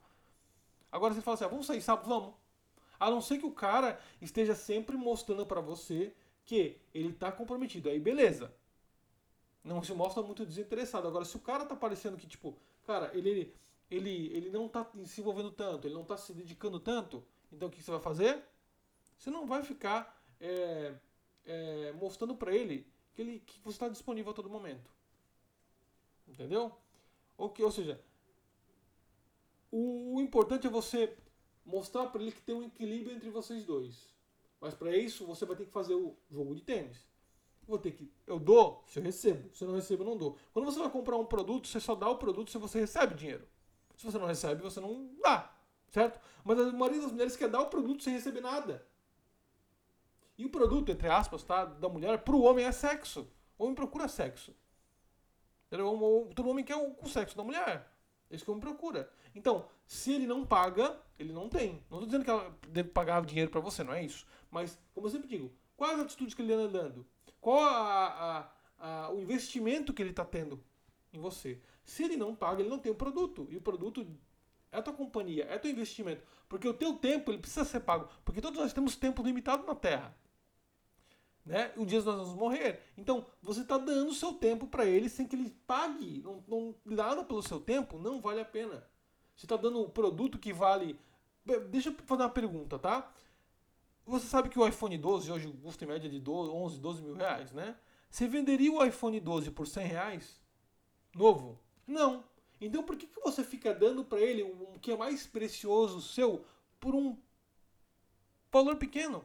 Agora 0.90 1.12
você 1.12 1.20
fala 1.20 1.34
assim, 1.34 1.44
ah, 1.44 1.48
vamos 1.48 1.66
sair 1.66 1.82
sábado, 1.82 2.08
vamos. 2.08 2.34
A 2.98 3.10
não 3.10 3.20
ser 3.20 3.36
que 3.36 3.44
o 3.44 3.52
cara 3.52 4.00
esteja 4.22 4.54
sempre 4.54 4.96
mostrando 4.96 5.44
para 5.44 5.60
você 5.60 6.14
que 6.46 6.80
ele 6.94 7.12
tá 7.12 7.30
comprometido. 7.30 7.90
Aí 7.90 8.00
beleza 8.00 8.50
não 9.62 9.82
se 9.82 9.92
mostra 9.92 10.22
muito 10.22 10.46
desinteressado. 10.46 11.06
Agora, 11.06 11.26
se 11.26 11.36
o 11.36 11.40
cara 11.40 11.66
tá 11.66 11.76
parecendo 11.76 12.16
que, 12.16 12.26
tipo, 12.26 12.56
cara, 12.86 13.10
ele, 13.12 13.54
ele, 13.90 14.28
ele 14.34 14.50
não 14.50 14.68
tá 14.68 14.88
se 15.04 15.20
envolvendo 15.20 15.50
tanto, 15.50 15.86
ele 15.86 15.94
não 15.94 16.04
tá 16.04 16.16
se 16.16 16.32
dedicando 16.32 16.78
tanto, 16.78 17.24
então 17.52 17.68
o 17.68 17.70
que 17.70 17.82
você 17.82 17.90
vai 17.90 18.00
fazer? 18.00 18.42
Você 19.16 19.30
não 19.30 19.46
vai 19.46 19.62
ficar 19.62 20.22
é, 20.40 20.94
é, 21.44 21.92
mostrando 21.92 22.34
para 22.36 22.54
ele 22.54 22.86
que, 23.14 23.22
ele 23.22 23.40
que 23.40 23.60
você 23.60 23.76
está 23.76 23.88
disponível 23.88 24.32
a 24.32 24.34
todo 24.34 24.50
momento. 24.50 24.90
Entendeu? 26.26 26.72
Ou, 27.36 27.48
que, 27.48 27.62
ou 27.62 27.70
seja, 27.70 28.00
o, 29.70 30.16
o 30.16 30.20
importante 30.20 30.66
é 30.66 30.70
você 30.70 31.16
mostrar 31.64 32.06
para 32.06 32.22
ele 32.22 32.32
que 32.32 32.42
tem 32.42 32.54
um 32.54 32.62
equilíbrio 32.62 33.16
entre 33.16 33.30
vocês 33.30 33.64
dois. 33.64 34.08
Mas 34.60 34.74
para 34.74 34.96
isso 34.96 35.24
você 35.24 35.46
vai 35.46 35.56
ter 35.56 35.64
que 35.64 35.72
fazer 35.72 35.94
o 35.94 36.16
jogo 36.30 36.54
de 36.54 36.62
tênis 36.62 37.08
vou 37.68 37.78
ter 37.78 37.92
que. 37.92 38.10
Eu 38.26 38.40
dou 38.40 38.82
se 38.86 38.98
eu 38.98 39.02
recebo. 39.02 39.54
Se 39.54 39.62
eu 39.62 39.68
não 39.68 39.74
recebo, 39.76 40.02
eu 40.02 40.06
não 40.06 40.16
dou. 40.16 40.36
Quando 40.52 40.64
você 40.64 40.78
vai 40.78 40.90
comprar 40.90 41.16
um 41.16 41.26
produto, 41.26 41.68
você 41.68 41.78
só 41.78 41.94
dá 41.94 42.08
o 42.08 42.16
produto 42.16 42.50
se 42.50 42.58
você 42.58 42.80
recebe 42.80 43.14
dinheiro. 43.14 43.46
Se 43.98 44.06
você 44.06 44.16
não 44.16 44.26
recebe, 44.26 44.62
você 44.62 44.80
não 44.80 45.10
dá. 45.20 45.52
Certo? 45.90 46.20
Mas 46.44 46.58
a 46.60 46.72
maioria 46.72 47.02
das 47.02 47.10
mulheres 47.10 47.36
quer 47.36 47.48
dar 47.48 47.60
o 47.60 47.66
produto 47.66 48.02
sem 48.02 48.12
receber 48.12 48.40
nada. 48.40 48.86
E 50.38 50.44
o 50.44 50.50
produto, 50.50 50.92
entre 50.92 51.08
aspas, 51.08 51.42
tá, 51.42 51.64
da 51.64 51.88
mulher, 51.88 52.18
para 52.18 52.36
o 52.36 52.42
homem 52.42 52.64
é 52.64 52.70
sexo. 52.70 53.28
O 53.58 53.64
homem 53.64 53.74
procura 53.74 54.06
sexo. 54.06 54.54
Todo 55.68 56.48
homem 56.48 56.64
quer 56.64 56.76
o, 56.76 57.08
sexo 57.08 57.36
da 57.36 57.42
mulher. 57.42 57.92
É 58.30 58.36
isso 58.36 58.44
que 58.44 58.50
o 58.50 58.54
homem 58.54 58.62
procura. 58.62 59.10
Então, 59.34 59.68
se 59.84 60.12
ele 60.12 60.28
não 60.28 60.46
paga, 60.46 60.96
ele 61.18 61.32
não 61.32 61.48
tem. 61.48 61.84
Não 61.90 61.98
estou 61.98 62.06
dizendo 62.06 62.24
que 62.24 62.30
ela 62.30 62.56
deve 62.68 62.90
pagar 62.90 63.24
dinheiro 63.26 63.50
para 63.50 63.60
você, 63.60 63.82
não 63.82 63.92
é 63.92 64.04
isso. 64.04 64.24
Mas, 64.48 64.78
como 64.94 65.08
eu 65.08 65.10
sempre 65.10 65.26
digo, 65.28 65.52
quais 65.76 65.98
as 65.98 66.06
atitudes 66.06 66.34
que 66.34 66.42
ele 66.42 66.52
anda 66.52 66.68
dando? 66.68 67.04
Qual 67.40 67.64
a, 67.64 68.06
a, 68.06 68.50
a, 68.78 69.10
o 69.10 69.20
investimento 69.20 69.92
que 69.92 70.00
ele 70.00 70.10
está 70.10 70.24
tendo 70.24 70.62
em 71.12 71.18
você? 71.18 71.60
Se 71.88 72.04
ele 72.04 72.18
não 72.18 72.34
paga, 72.34 72.60
ele 72.60 72.68
não 72.68 72.78
tem 72.78 72.92
o 72.92 72.94
produto. 72.94 73.48
E 73.50 73.56
o 73.56 73.62
produto 73.62 74.06
é 74.70 74.76
a 74.76 74.82
tua 74.82 74.92
companhia, 74.92 75.46
é 75.48 75.56
teu 75.56 75.70
investimento. 75.70 76.22
Porque 76.46 76.68
o 76.68 76.74
teu 76.74 76.94
tempo 76.96 77.30
ele 77.30 77.38
precisa 77.38 77.64
ser 77.64 77.80
pago. 77.80 78.10
Porque 78.26 78.42
todos 78.42 78.60
nós 78.60 78.74
temos 78.74 78.94
tempo 78.94 79.22
limitado 79.22 79.66
na 79.66 79.74
Terra. 79.74 80.14
Né? 81.46 81.72
Um 81.78 81.86
dia 81.86 82.02
nós 82.02 82.16
vamos 82.16 82.34
morrer. 82.34 82.82
Então, 82.94 83.24
você 83.40 83.62
está 83.62 83.78
dando 83.78 84.10
o 84.10 84.14
seu 84.14 84.34
tempo 84.34 84.66
para 84.66 84.84
ele 84.84 85.08
sem 85.08 85.26
que 85.26 85.34
ele 85.34 85.48
pague. 85.66 86.20
Não, 86.22 86.44
não, 86.46 86.74
nada 86.84 87.24
pelo 87.24 87.42
seu 87.42 87.58
tempo 87.58 87.98
não 87.98 88.20
vale 88.20 88.42
a 88.42 88.44
pena. 88.44 88.86
Você 89.34 89.46
está 89.46 89.56
dando 89.56 89.80
um 89.80 89.88
produto 89.88 90.38
que 90.38 90.52
vale. 90.52 91.00
Deixa 91.70 91.88
eu 91.88 91.94
fazer 92.04 92.22
uma 92.22 92.28
pergunta, 92.28 92.78
tá? 92.78 93.10
Você 94.04 94.26
sabe 94.26 94.50
que 94.50 94.58
o 94.58 94.68
iPhone 94.68 94.98
12 94.98 95.32
hoje 95.32 95.50
custa 95.62 95.86
em 95.86 95.88
média 95.88 96.10
de 96.10 96.20
12, 96.20 96.50
11, 96.50 96.80
12 96.80 97.02
mil 97.02 97.14
reais, 97.14 97.50
né? 97.50 97.78
Você 98.10 98.28
venderia 98.28 98.70
o 98.70 98.84
iPhone 98.84 99.18
12 99.18 99.50
por 99.52 99.66
100 99.66 99.86
reais? 99.86 100.38
Novo? 101.14 101.58
Não. 101.88 102.22
Então 102.60 102.82
por 102.82 102.96
que, 102.96 103.06
que 103.06 103.20
você 103.20 103.42
fica 103.42 103.74
dando 103.74 104.04
para 104.04 104.20
ele 104.20 104.42
o 104.42 104.78
que 104.80 104.92
é 104.92 104.96
mais 104.96 105.26
precioso 105.26 106.02
seu 106.02 106.44
por 106.78 106.94
um 106.94 107.16
valor 108.52 108.76
pequeno? 108.76 109.24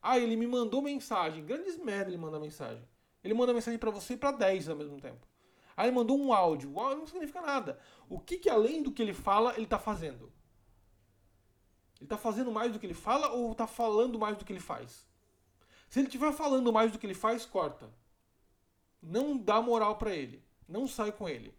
Ah, 0.00 0.18
ele 0.18 0.34
me 0.34 0.46
mandou 0.46 0.80
mensagem. 0.80 1.44
Grandes 1.44 1.76
merda 1.76 2.10
ele 2.10 2.16
manda 2.16 2.40
mensagem. 2.40 2.82
Ele 3.22 3.34
manda 3.34 3.52
mensagem 3.52 3.78
para 3.78 3.90
você 3.90 4.14
e 4.14 4.16
para 4.16 4.32
10 4.32 4.70
ao 4.70 4.76
mesmo 4.76 4.98
tempo. 4.98 5.26
Aí 5.76 5.88
ele 5.88 5.96
mandou 5.96 6.18
um 6.18 6.32
áudio. 6.32 6.72
O 6.72 6.80
áudio 6.80 7.00
não 7.00 7.06
significa 7.06 7.42
nada. 7.42 7.78
O 8.08 8.18
que, 8.18 8.38
que 8.38 8.48
além 8.48 8.82
do 8.82 8.92
que 8.92 9.02
ele 9.02 9.12
fala, 9.12 9.52
ele 9.54 9.64
está 9.64 9.78
fazendo? 9.78 10.32
Ele 11.96 12.04
está 12.04 12.16
fazendo 12.16 12.50
mais 12.50 12.72
do 12.72 12.78
que 12.78 12.86
ele 12.86 12.94
fala 12.94 13.30
ou 13.32 13.52
está 13.52 13.66
falando 13.66 14.18
mais 14.18 14.38
do 14.38 14.44
que 14.44 14.52
ele 14.52 14.60
faz? 14.60 15.06
Se 15.88 15.98
ele 15.98 16.06
estiver 16.06 16.32
falando 16.32 16.72
mais 16.72 16.92
do 16.92 16.98
que 16.98 17.06
ele 17.06 17.14
faz, 17.14 17.44
corta. 17.44 17.92
Não 19.02 19.36
dá 19.36 19.60
moral 19.60 19.96
para 19.96 20.14
ele. 20.14 20.42
Não 20.68 20.86
sai 20.86 21.10
com 21.10 21.28
ele. 21.28 21.57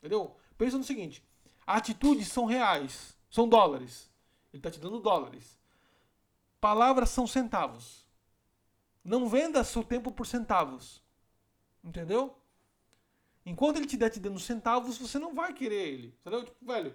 Entendeu? 0.00 0.36
Pensa 0.58 0.76
no 0.76 0.84
seguinte: 0.84 1.24
atitudes 1.66 2.28
são 2.28 2.44
reais, 2.46 3.16
são 3.30 3.48
dólares. 3.48 4.10
Ele 4.52 4.58
está 4.58 4.70
te 4.70 4.80
dando 4.80 4.98
dólares. 4.98 5.58
Palavras 6.60 7.10
são 7.10 7.26
centavos. 7.26 8.06
Não 9.04 9.28
venda 9.28 9.62
seu 9.62 9.84
tempo 9.84 10.10
por 10.10 10.26
centavos. 10.26 11.02
Entendeu? 11.82 12.36
Enquanto 13.46 13.76
ele 13.76 13.86
te 13.86 13.96
der 13.96 14.10
te 14.10 14.20
dando 14.20 14.38
centavos, 14.38 14.98
você 14.98 15.18
não 15.18 15.34
vai 15.34 15.52
querer 15.54 15.88
ele. 15.88 16.14
Entendeu? 16.20 16.44
Tipo, 16.44 16.66
velho, 16.66 16.94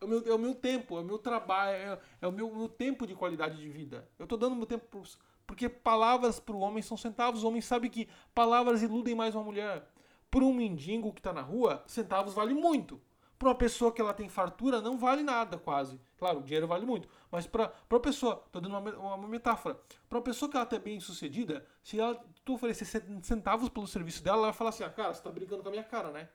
é 0.00 0.04
o 0.04 0.08
meu, 0.08 0.26
é 0.26 0.34
o 0.34 0.38
meu 0.38 0.54
tempo, 0.54 0.96
é 0.96 1.00
o 1.00 1.04
meu 1.04 1.18
trabalho, 1.18 1.76
é, 1.76 2.00
é 2.22 2.26
o 2.26 2.32
meu, 2.32 2.54
meu, 2.54 2.68
tempo 2.68 3.06
de 3.06 3.14
qualidade 3.14 3.56
de 3.56 3.68
vida. 3.68 4.08
Eu 4.18 4.24
estou 4.24 4.38
dando 4.38 4.56
meu 4.56 4.66
tempo 4.66 4.86
pro, 4.86 5.02
porque 5.46 5.68
palavras 5.68 6.40
para 6.40 6.54
o 6.54 6.60
homem 6.60 6.82
são 6.82 6.96
centavos. 6.96 7.42
O 7.42 7.48
homem 7.48 7.60
sabe 7.60 7.90
que 7.90 8.08
palavras 8.34 8.82
iludem 8.82 9.14
mais 9.14 9.34
uma 9.34 9.44
mulher. 9.44 9.86
Para 10.30 10.44
um 10.44 10.52
mendigo 10.52 11.12
que 11.12 11.20
está 11.20 11.32
na 11.32 11.40
rua, 11.40 11.82
centavos 11.86 12.34
vale 12.34 12.54
muito. 12.54 13.00
Para 13.38 13.48
uma 13.48 13.54
pessoa 13.54 13.92
que 13.92 14.00
ela 14.00 14.12
tem 14.12 14.28
fartura, 14.28 14.80
não 14.80 14.98
vale 14.98 15.22
nada 15.22 15.56
quase. 15.56 16.00
Claro, 16.16 16.40
o 16.40 16.42
dinheiro 16.42 16.66
vale 16.66 16.84
muito. 16.84 17.08
Mas 17.30 17.46
para 17.46 17.72
uma 17.88 18.00
pessoa, 18.00 18.42
estou 18.44 18.60
dando 18.60 18.76
uma, 18.76 19.16
uma 19.16 19.28
metáfora, 19.28 19.80
para 20.08 20.18
uma 20.18 20.24
pessoa 20.24 20.50
que 20.50 20.56
ela 20.56 20.64
está 20.64 20.78
bem 20.78 20.98
sucedida, 20.98 21.64
se 21.82 22.00
ela, 22.00 22.20
tu 22.44 22.54
oferecer 22.54 22.84
centavos 23.22 23.68
pelo 23.68 23.86
serviço 23.86 24.22
dela, 24.22 24.38
ela 24.38 24.46
vai 24.48 24.52
falar 24.52 24.70
assim: 24.70 24.82
ah, 24.82 24.90
cara, 24.90 25.14
você 25.14 25.20
está 25.20 25.30
brincando 25.30 25.62
com 25.62 25.68
a 25.68 25.72
minha 25.72 25.84
cara, 25.84 26.10
né? 26.10 26.28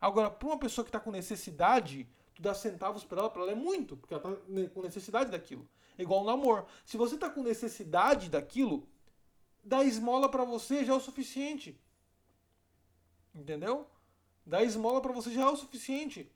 Agora, 0.00 0.30
para 0.30 0.46
uma 0.46 0.58
pessoa 0.58 0.84
que 0.84 0.88
está 0.88 1.00
com 1.00 1.10
necessidade, 1.10 2.08
tu 2.34 2.42
dá 2.42 2.54
centavos 2.54 3.04
para 3.04 3.20
ela, 3.20 3.30
para 3.30 3.42
ela 3.42 3.52
é 3.52 3.56
muito, 3.56 3.96
porque 3.96 4.14
ela 4.14 4.22
tá 4.22 4.30
com 4.72 4.82
necessidade 4.82 5.30
daquilo. 5.30 5.68
É 5.98 6.02
igual 6.02 6.22
no 6.22 6.30
amor. 6.30 6.66
Se 6.84 6.96
você 6.96 7.16
tá 7.16 7.28
com 7.28 7.42
necessidade 7.42 8.28
daquilo, 8.28 8.86
dar 9.64 9.84
esmola 9.84 10.28
para 10.28 10.44
você 10.44 10.84
já 10.84 10.92
é 10.92 10.96
o 10.96 11.00
suficiente. 11.00 11.78
Entendeu? 13.36 13.86
Dar 14.44 14.64
esmola 14.64 15.00
para 15.00 15.12
você 15.12 15.30
já 15.30 15.42
é 15.42 15.46
o 15.46 15.56
suficiente. 15.56 16.32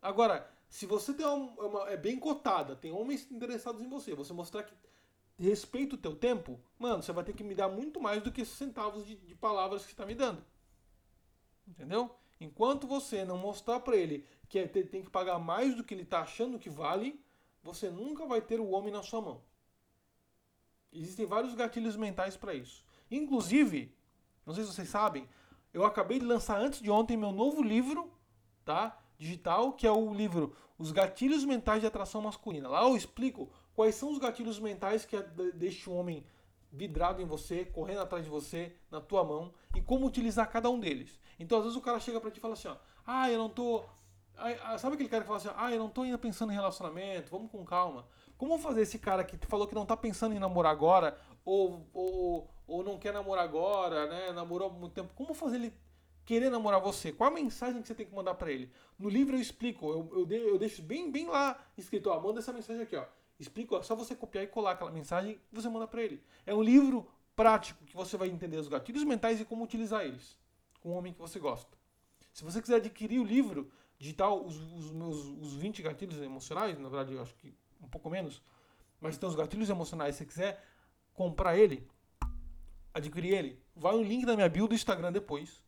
Agora, 0.00 0.50
se 0.68 0.86
você 0.86 1.12
tem 1.12 1.26
uma, 1.26 1.62
uma, 1.62 1.90
é 1.90 1.96
bem 1.96 2.18
cotada, 2.18 2.74
tem 2.74 2.90
homens 2.90 3.30
interessados 3.30 3.82
em 3.82 3.88
você, 3.88 4.14
você 4.14 4.32
mostrar 4.32 4.62
que 4.62 4.74
respeita 5.38 5.94
o 5.94 5.98
teu 5.98 6.16
tempo, 6.16 6.58
mano, 6.78 7.02
você 7.02 7.12
vai 7.12 7.24
ter 7.24 7.32
que 7.32 7.44
me 7.44 7.54
dar 7.54 7.68
muito 7.68 8.00
mais 8.00 8.22
do 8.22 8.32
que 8.32 8.40
esses 8.40 8.56
centavos 8.56 9.06
de, 9.06 9.16
de 9.16 9.34
palavras 9.34 9.84
que 9.84 9.92
está 9.92 10.06
me 10.06 10.14
dando. 10.14 10.44
Entendeu? 11.66 12.14
Enquanto 12.40 12.86
você 12.86 13.24
não 13.24 13.36
mostrar 13.36 13.80
para 13.80 13.96
ele 13.96 14.24
que 14.48 14.58
ele 14.58 14.68
tem 14.68 15.02
que 15.02 15.10
pagar 15.10 15.38
mais 15.38 15.74
do 15.74 15.84
que 15.84 15.92
ele 15.92 16.02
está 16.02 16.20
achando 16.20 16.58
que 16.58 16.70
vale, 16.70 17.20
você 17.62 17.90
nunca 17.90 18.24
vai 18.24 18.40
ter 18.40 18.60
o 18.60 18.70
homem 18.70 18.92
na 18.92 19.02
sua 19.02 19.20
mão. 19.20 19.42
Existem 20.92 21.26
vários 21.26 21.54
gatilhos 21.54 21.96
mentais 21.96 22.36
para 22.36 22.54
isso. 22.54 22.84
Inclusive, 23.10 23.94
não 24.46 24.54
sei 24.54 24.64
se 24.64 24.72
vocês 24.72 24.88
sabem, 24.88 25.28
eu 25.72 25.84
acabei 25.84 26.18
de 26.18 26.24
lançar 26.24 26.60
antes 26.60 26.80
de 26.80 26.90
ontem 26.90 27.16
meu 27.16 27.32
novo 27.32 27.62
livro, 27.62 28.12
tá? 28.64 28.98
digital, 29.18 29.72
que 29.72 29.86
é 29.86 29.90
o 29.90 30.14
livro 30.14 30.54
Os 30.78 30.92
Gatilhos 30.92 31.44
Mentais 31.44 31.80
de 31.80 31.86
Atração 31.86 32.22
Masculina. 32.22 32.68
Lá 32.68 32.82
eu 32.84 32.96
explico 32.96 33.50
quais 33.74 33.96
são 33.96 34.12
os 34.12 34.18
gatilhos 34.18 34.60
mentais 34.60 35.04
que 35.04 35.20
deixam 35.54 35.92
o 35.92 35.96
homem 35.96 36.24
vidrado 36.70 37.20
em 37.20 37.24
você, 37.24 37.64
correndo 37.64 38.00
atrás 38.00 38.24
de 38.24 38.30
você, 38.30 38.74
na 38.90 39.00
tua 39.00 39.24
mão, 39.24 39.52
e 39.74 39.82
como 39.82 40.06
utilizar 40.06 40.48
cada 40.50 40.70
um 40.70 40.78
deles. 40.78 41.18
Então, 41.38 41.58
às 41.58 41.64
vezes 41.64 41.78
o 41.78 41.82
cara 41.82 41.98
chega 41.98 42.20
pra 42.20 42.30
ti 42.30 42.38
e 42.38 42.40
fala 42.40 42.54
assim, 42.54 42.68
ó, 42.68 42.76
ah, 43.06 43.30
eu 43.30 43.38
não 43.38 43.48
tô... 43.48 43.84
Ah, 44.36 44.78
sabe 44.78 44.94
aquele 44.94 45.08
cara 45.08 45.22
que 45.22 45.26
fala 45.26 45.38
assim, 45.38 45.50
ah, 45.56 45.72
eu 45.72 45.78
não 45.80 45.88
tô 45.88 46.02
ainda 46.02 46.18
pensando 46.18 46.52
em 46.52 46.54
relacionamento, 46.54 47.30
vamos 47.30 47.50
com 47.50 47.64
calma. 47.64 48.06
Como 48.36 48.56
fazer 48.58 48.82
esse 48.82 48.98
cara 48.98 49.24
que 49.24 49.36
falou 49.46 49.66
que 49.66 49.74
não 49.74 49.84
tá 49.84 49.96
pensando 49.96 50.34
em 50.34 50.38
namorar 50.38 50.70
agora, 50.70 51.18
ou, 51.48 51.88
ou, 51.94 52.50
ou 52.66 52.84
não 52.84 52.98
quer 52.98 53.10
namorar 53.10 53.44
agora, 53.44 54.06
né, 54.06 54.32
namorou 54.32 54.68
há 54.68 54.72
muito 54.72 54.92
tempo, 54.92 55.14
como 55.14 55.32
fazer 55.32 55.56
ele 55.56 55.72
querer 56.26 56.50
namorar 56.50 56.78
você? 56.78 57.10
Qual 57.10 57.30
a 57.30 57.32
mensagem 57.32 57.80
que 57.80 57.88
você 57.88 57.94
tem 57.94 58.04
que 58.04 58.14
mandar 58.14 58.34
para 58.34 58.52
ele? 58.52 58.70
No 58.98 59.08
livro 59.08 59.34
eu 59.34 59.40
explico, 59.40 59.90
eu, 59.90 60.28
eu, 60.28 60.48
eu 60.48 60.58
deixo 60.58 60.82
bem, 60.82 61.10
bem 61.10 61.26
lá 61.26 61.58
escrito, 61.76 62.10
ó, 62.10 62.20
manda 62.20 62.40
essa 62.40 62.52
mensagem 62.52 62.82
aqui, 62.82 62.94
ó. 62.94 63.06
Explico, 63.40 63.76
ó, 63.76 63.82
só 63.82 63.94
você 63.94 64.14
copiar 64.14 64.44
e 64.44 64.46
colar 64.46 64.72
aquela 64.72 64.90
mensagem 64.90 65.40
e 65.50 65.54
você 65.54 65.70
manda 65.70 65.86
para 65.86 66.02
ele. 66.02 66.22
É 66.44 66.54
um 66.54 66.62
livro 66.62 67.10
prático 67.34 67.82
que 67.86 67.96
você 67.96 68.18
vai 68.18 68.28
entender 68.28 68.58
os 68.58 68.68
gatilhos 68.68 69.04
mentais 69.04 69.40
e 69.40 69.44
como 69.46 69.64
utilizar 69.64 70.04
eles 70.04 70.36
com 70.80 70.90
o 70.90 70.92
homem 70.92 71.14
que 71.14 71.20
você 71.20 71.38
gosta. 71.38 71.78
Se 72.30 72.44
você 72.44 72.60
quiser 72.60 72.76
adquirir 72.76 73.20
o 73.20 73.24
livro 73.24 73.72
digital, 73.98 74.44
os, 74.44 74.54
os 74.54 74.92
meus 74.92 75.16
os 75.16 75.54
20 75.54 75.80
gatilhos 75.80 76.20
emocionais, 76.20 76.78
na 76.78 76.90
verdade 76.90 77.14
eu 77.14 77.22
acho 77.22 77.34
que 77.36 77.54
um 77.82 77.88
pouco 77.88 78.10
menos, 78.10 78.42
mas 79.00 79.16
tem 79.16 79.26
os 79.26 79.34
gatilhos 79.34 79.70
emocionais, 79.70 80.14
se 80.14 80.24
você 80.24 80.26
quiser 80.26 80.64
comprar 81.18 81.58
ele, 81.58 81.84
adquirir 82.94 83.34
ele, 83.34 83.60
vai 83.74 83.92
no 83.96 84.04
link 84.04 84.24
da 84.24 84.36
minha 84.36 84.48
bio 84.48 84.68
do 84.68 84.74
Instagram 84.74 85.10
depois 85.10 85.64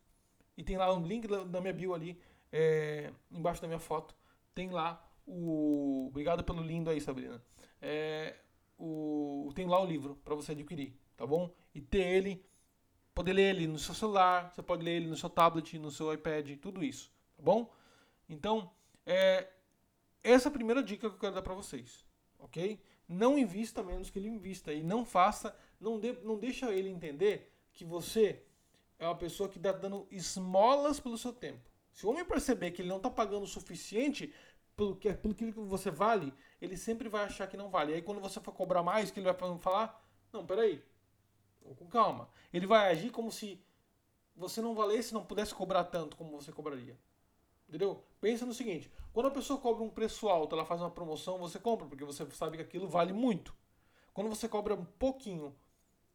e 0.55 0.63
tem 0.63 0.77
lá 0.77 0.93
um 0.93 1.05
link 1.05 1.27
da 1.27 1.59
minha 1.59 1.73
bio 1.73 1.93
ali, 1.93 2.17
é, 2.53 3.11
embaixo 3.29 3.61
da 3.61 3.67
minha 3.67 3.79
foto. 3.79 4.15
Tem 4.55 4.69
lá 4.69 5.05
o. 5.27 6.05
Obrigado 6.07 6.41
pelo 6.41 6.63
lindo 6.63 6.89
aí, 6.89 7.01
Sabrina. 7.01 7.43
É, 7.81 8.37
o, 8.79 9.51
tem 9.53 9.67
lá 9.67 9.81
o 9.81 9.85
livro 9.85 10.15
para 10.23 10.35
você 10.35 10.53
adquirir, 10.53 10.97
tá 11.17 11.27
bom? 11.27 11.53
E 11.75 11.81
ter 11.81 12.05
ele, 12.05 12.45
poder 13.13 13.33
ler 13.33 13.55
ele 13.55 13.67
no 13.67 13.77
seu 13.77 13.93
celular, 13.93 14.53
você 14.53 14.63
pode 14.63 14.85
ler 14.85 14.91
ele 14.91 15.07
no 15.07 15.17
seu 15.17 15.29
tablet, 15.29 15.77
no 15.77 15.91
seu 15.91 16.13
iPad, 16.13 16.57
tudo 16.59 16.81
isso, 16.81 17.11
tá 17.35 17.43
bom? 17.43 17.69
Então, 18.29 18.71
é, 19.05 19.49
essa 20.23 20.47
é 20.47 20.49
a 20.49 20.53
primeira 20.53 20.81
dica 20.81 21.09
que 21.09 21.15
eu 21.15 21.19
quero 21.19 21.35
dar 21.35 21.41
para 21.41 21.53
vocês, 21.53 22.05
ok? 22.39 22.81
Não 23.11 23.37
invista 23.37 23.83
menos 23.83 24.09
que 24.09 24.17
ele 24.17 24.29
invista 24.29 24.71
e 24.71 24.81
não 24.81 25.03
faça, 25.03 25.53
não, 25.77 25.99
de, 25.99 26.13
não 26.23 26.39
deixa 26.39 26.71
ele 26.73 26.87
entender 26.87 27.53
que 27.73 27.83
você 27.83 28.41
é 28.97 29.05
uma 29.05 29.17
pessoa 29.17 29.49
que 29.49 29.57
está 29.57 29.73
dando 29.73 30.07
esmolas 30.09 30.97
pelo 30.97 31.17
seu 31.17 31.33
tempo. 31.33 31.69
Se 31.91 32.05
o 32.05 32.09
homem 32.09 32.23
perceber 32.23 32.71
que 32.71 32.81
ele 32.81 32.87
não 32.87 32.95
está 32.95 33.09
pagando 33.09 33.43
o 33.43 33.47
suficiente 33.47 34.33
pelo 34.77 34.95
que, 34.95 35.13
pelo 35.13 35.35
que 35.35 35.51
você 35.51 35.91
vale, 35.91 36.33
ele 36.61 36.77
sempre 36.77 37.09
vai 37.09 37.25
achar 37.25 37.47
que 37.47 37.57
não 37.57 37.69
vale. 37.69 37.93
Aí 37.93 38.01
quando 38.01 38.21
você 38.21 38.39
for 38.39 38.53
cobrar 38.53 38.81
mais, 38.81 39.11
que 39.11 39.19
ele 39.19 39.29
vai 39.29 39.59
falar, 39.59 40.01
não, 40.31 40.45
peraí, 40.45 40.81
com 41.75 41.87
calma. 41.87 42.29
Ele 42.53 42.65
vai 42.65 42.91
agir 42.91 43.11
como 43.11 43.29
se 43.29 43.61
você 44.33 44.61
não 44.61 44.73
valesse, 44.73 45.13
não 45.13 45.25
pudesse 45.25 45.53
cobrar 45.53 45.83
tanto 45.83 46.15
como 46.15 46.31
você 46.31 46.49
cobraria. 46.53 46.97
Entendeu? 47.71 48.03
Pensa 48.19 48.45
no 48.45 48.53
seguinte, 48.53 48.91
quando 49.13 49.27
a 49.27 49.31
pessoa 49.31 49.57
cobra 49.57 49.81
um 49.81 49.89
preço 49.89 50.27
alto, 50.27 50.53
ela 50.53 50.65
faz 50.65 50.81
uma 50.81 50.91
promoção, 50.91 51.37
você 51.37 51.57
compra, 51.57 51.87
porque 51.87 52.03
você 52.03 52.29
sabe 52.31 52.57
que 52.57 52.63
aquilo 52.63 52.85
vale 52.85 53.13
muito. 53.13 53.55
Quando 54.13 54.29
você 54.29 54.45
cobra 54.45 54.75
um 54.75 54.83
pouquinho 54.83 55.55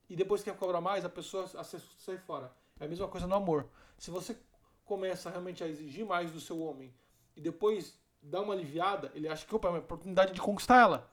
e 0.06 0.14
depois 0.14 0.42
quer 0.42 0.54
cobrar 0.54 0.82
mais, 0.82 1.02
a 1.06 1.08
pessoa 1.08 1.46
sai 1.46 2.18
fora. 2.18 2.52
É 2.78 2.84
a 2.84 2.88
mesma 2.88 3.08
coisa 3.08 3.26
no 3.26 3.34
amor. 3.34 3.70
Se 3.96 4.10
você 4.10 4.38
começa 4.84 5.30
realmente 5.30 5.64
a 5.64 5.66
exigir 5.66 6.04
mais 6.04 6.30
do 6.30 6.40
seu 6.40 6.60
homem 6.60 6.94
e 7.34 7.40
depois 7.40 7.98
dá 8.20 8.42
uma 8.42 8.52
aliviada, 8.52 9.10
ele 9.14 9.26
acha 9.26 9.46
que 9.46 9.54
opa, 9.54 9.68
é 9.68 9.70
uma 9.70 9.78
oportunidade 9.78 10.34
de 10.34 10.42
conquistar 10.42 10.82
ela. 10.82 11.10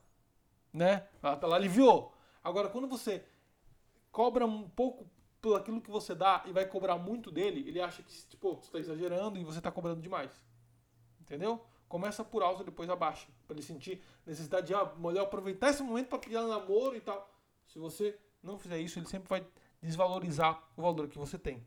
Né? 0.70 1.08
Ela, 1.22 1.40
ela 1.42 1.56
aliviou. 1.56 2.12
Agora, 2.42 2.68
quando 2.68 2.86
você 2.86 3.24
cobra 4.12 4.44
um 4.44 4.68
pouco 4.68 5.08
por 5.44 5.60
aquilo 5.60 5.78
que 5.78 5.90
você 5.90 6.14
dá 6.14 6.42
e 6.46 6.52
vai 6.52 6.64
cobrar 6.64 6.96
muito 6.96 7.30
dele, 7.30 7.68
ele 7.68 7.78
acha 7.78 8.02
que 8.02 8.10
tipo, 8.28 8.54
você 8.54 8.64
está 8.64 8.78
exagerando 8.78 9.38
e 9.38 9.44
você 9.44 9.58
está 9.58 9.70
cobrando 9.70 10.00
demais. 10.00 10.32
Entendeu? 11.20 11.62
Começa 11.86 12.24
por 12.24 12.42
alto 12.42 12.62
e 12.62 12.64
depois 12.64 12.88
abaixa. 12.88 13.28
Para 13.46 13.56
ele 13.56 13.62
sentir 13.62 14.02
necessidade 14.24 14.68
de 14.68 14.74
ah, 14.74 14.90
melhor 14.96 15.24
aproveitar 15.24 15.68
esse 15.68 15.82
momento 15.82 16.08
para 16.08 16.18
pedir 16.18 16.40
namoro 16.40 16.96
e 16.96 17.00
tal. 17.02 17.30
Se 17.66 17.78
você 17.78 18.18
não 18.42 18.58
fizer 18.58 18.78
isso, 18.78 18.98
ele 18.98 19.04
sempre 19.06 19.28
vai 19.28 19.46
desvalorizar 19.82 20.62
o 20.74 20.80
valor 20.80 21.08
que 21.08 21.18
você 21.18 21.38
tem. 21.38 21.62